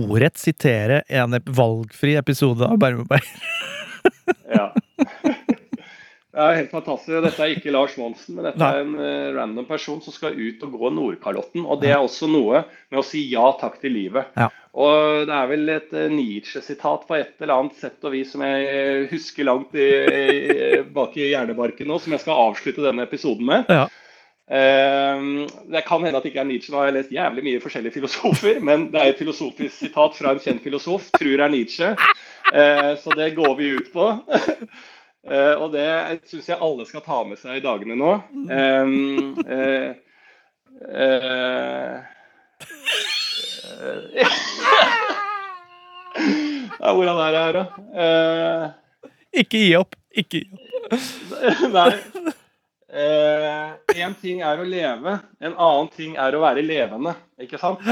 [0.09, 3.23] ordrett sitere en valgfri episode av Bermeberg.
[4.53, 4.71] Ja.
[6.36, 7.13] Det er helt fantastisk.
[7.23, 10.63] Dette er ikke Lars Monsen, men dette er en eh, random person som skal ut
[10.67, 11.63] og gå Nordkalotten.
[11.63, 14.36] Og det er også noe med å si ja takk til livet.
[14.38, 14.49] Ja.
[14.78, 18.43] Og det er vel et eh, Nietzsche-sitat på et eller annet sett og vis som
[18.45, 23.07] jeg eh, husker langt i, i, bak i hjernebarken nå, som jeg skal avslutte denne
[23.07, 23.71] episoden med.
[23.71, 23.88] Ja.
[24.47, 27.59] Uh, det kan hende at det ikke er Nietzsche, nå har jeg lest jævlig mye
[27.59, 31.89] forskjellige filosofer, men det er et filosofisk sitat fra en kjent filosof, tror er Nietzsche,
[32.53, 34.07] uh, så det går vi ut på.
[35.26, 35.88] Eh, og det
[36.30, 38.11] syns jeg alle skal ta med seg i dagene nå.
[38.47, 39.36] Um,
[46.78, 47.63] ja, hvordan er det her, da?
[47.97, 48.65] Uh,
[49.41, 49.97] Ikke gi opp!
[50.18, 50.61] Ikke gi opp.
[51.76, 51.91] Nei.
[53.97, 57.13] Én ting er å leve, en annen ting er å være levende.
[57.41, 57.84] Ikke sant?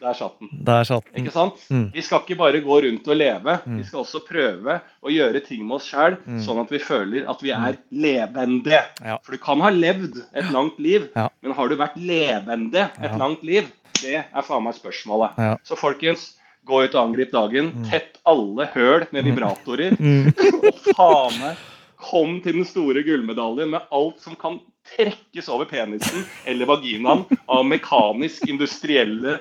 [0.00, 0.48] Der satt den.
[0.64, 1.24] Der satt den.
[1.24, 1.54] Ikke sant?
[1.70, 1.86] Mm.
[1.94, 3.78] Vi skal ikke bare gå rundt og leve, Mm.
[3.78, 6.40] vi skal også prøve å gjøre ting med oss sjøl, Mm.
[6.44, 8.80] sånn at vi føler at vi er levende.
[9.04, 9.18] Ja.
[9.22, 11.28] For du kan ha levd et langt liv, Ja.
[11.42, 13.16] men har du vært levende et Ja.
[13.16, 13.70] langt liv?
[14.02, 15.58] Det er faen meg spørsmålet.
[15.64, 16.34] Så folkens,
[16.66, 17.72] gå ut og angrip dagen.
[17.72, 17.90] Mm.
[17.90, 19.96] Tett alle høl med vibratorer.
[19.98, 20.26] Mm.
[20.64, 21.56] Og faen meg,
[21.96, 24.60] kom til den store gullmedaljen med alt som kan
[24.92, 29.38] trekkes over penisen eller vaginaen av mekanisk industrielle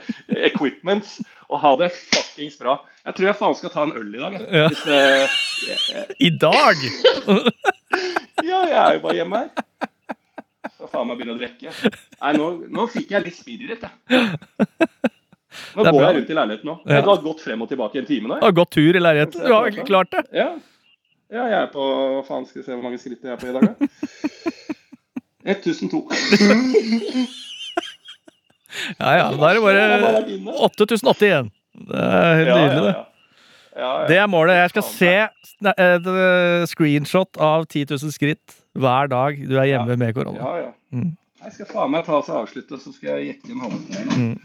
[0.47, 1.19] equipments,
[1.49, 2.79] og ha det fuckings bra.
[3.03, 4.39] Jeg tror jeg faen skal ta en øl i dag.
[4.39, 4.47] jeg.
[4.55, 4.67] Ja.
[4.87, 6.85] Det, I dag!
[8.49, 9.51] ja, jeg er jo bare hjemme her.
[10.77, 11.73] Så faen meg begynne å drikke.
[12.23, 14.39] Nei, nå, nå fikk jeg litt spirit, jeg.
[15.73, 16.05] Nå går bra.
[16.07, 16.75] jeg rundt i leiligheten nå.
[16.89, 17.01] Ja.
[17.03, 18.39] Du har gått frem og tilbake i en time nå.
[18.41, 19.43] Du har gått tur i leiligheten.
[19.45, 20.23] Du har klart det.
[20.33, 20.49] Ja.
[21.33, 21.85] ja, jeg er på
[22.27, 24.53] faen skal vi se hvor mange skritt jeg er på i dag, da?
[25.45, 26.03] 1002.
[28.97, 29.25] Ja, ja.
[29.37, 31.49] Da er det bare 8080 igjen.
[31.89, 32.93] Det er helt nydelig, det.
[34.09, 34.57] Det er målet.
[34.57, 35.11] Jeg skal se
[35.73, 40.39] et eh, screenshot av 10 000 skritt hver dag du er hjemme med korona.
[40.41, 40.71] Ja, ja.
[40.93, 41.11] Mm.
[41.43, 44.17] Jeg skal faen meg ta oss og avslutte, så skal jeg jekke en halvtime.
[44.17, 44.35] Mm.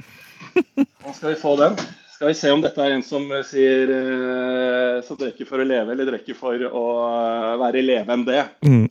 [1.04, 1.76] Nå skal vi få den.
[2.18, 5.66] Skal vi se om dette er en som eh, sier eh, som drikker for å
[5.68, 8.48] leve, eller drikker for å eh, være levende.
[8.66, 8.88] Mm.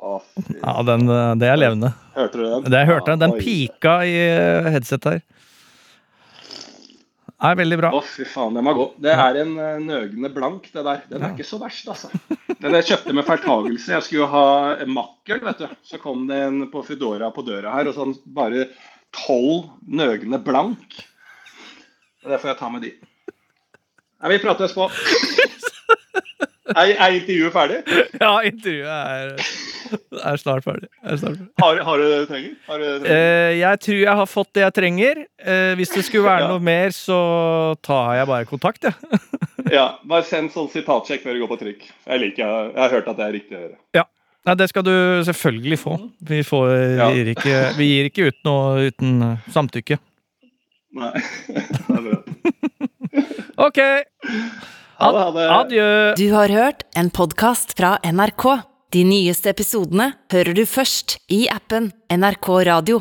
[0.00, 0.56] Fy.
[0.62, 1.92] Ja, den, eh, det er levende.
[2.14, 2.64] Hørte du den?
[2.72, 3.40] Det jeg hørte, den oi.
[3.44, 5.22] pika i eh, headsetet her.
[7.40, 7.90] Er veldig bra.
[7.96, 8.96] Å, fy faen, den var god.
[9.00, 11.02] Det er en eh, nøgne blank, det der.
[11.08, 12.10] Den er ikke så verst, altså.
[12.60, 13.92] Den jeg kjøpte med feiltagelse.
[13.94, 15.76] Jeg skulle jo ha makkel, vet du.
[15.88, 18.68] Så kom det en på Foodora på døra her, og sånn bare
[19.16, 21.00] tolv nøgne blank.
[22.20, 22.92] Det får jeg ta med de.
[24.20, 24.88] Nei, vi prates på.
[26.76, 27.78] Er, er intervjuet ferdig?
[28.22, 29.30] Ja, intervjuet er,
[30.30, 30.88] er snart ferdig.
[31.02, 31.48] Er snart ferdig.
[31.62, 32.52] Har, har du det du trenger?
[32.68, 33.26] Har du det du trenger?
[33.50, 35.22] Uh, jeg tror jeg har fått det jeg trenger.
[35.42, 36.50] Uh, hvis det skulle være Ja.
[36.52, 37.18] noe mer, så
[37.86, 38.94] tar jeg bare kontakt, jeg.
[39.76, 41.82] Ja, Bare send sånn sitatsjekk før du går på trykk.
[42.08, 44.06] Jeg liker, jeg har hørt at det er riktig å gjøre.
[44.48, 44.94] Nei, det skal du
[45.28, 45.98] selvfølgelig få.
[46.30, 47.10] Vi, får, Ja.
[47.12, 49.98] gir, ikke, vi gir ikke ut noe uten eh, samtykke.
[50.96, 51.10] Nei,
[51.52, 52.18] det er bra.
[53.68, 53.80] OK.
[55.00, 55.44] Ha det, ha det.
[55.48, 56.14] Adjø.
[56.18, 58.44] Du har hørt en podkast fra NRK.
[58.92, 62.98] De nyeste episodene hører du først i appen NRK Radio.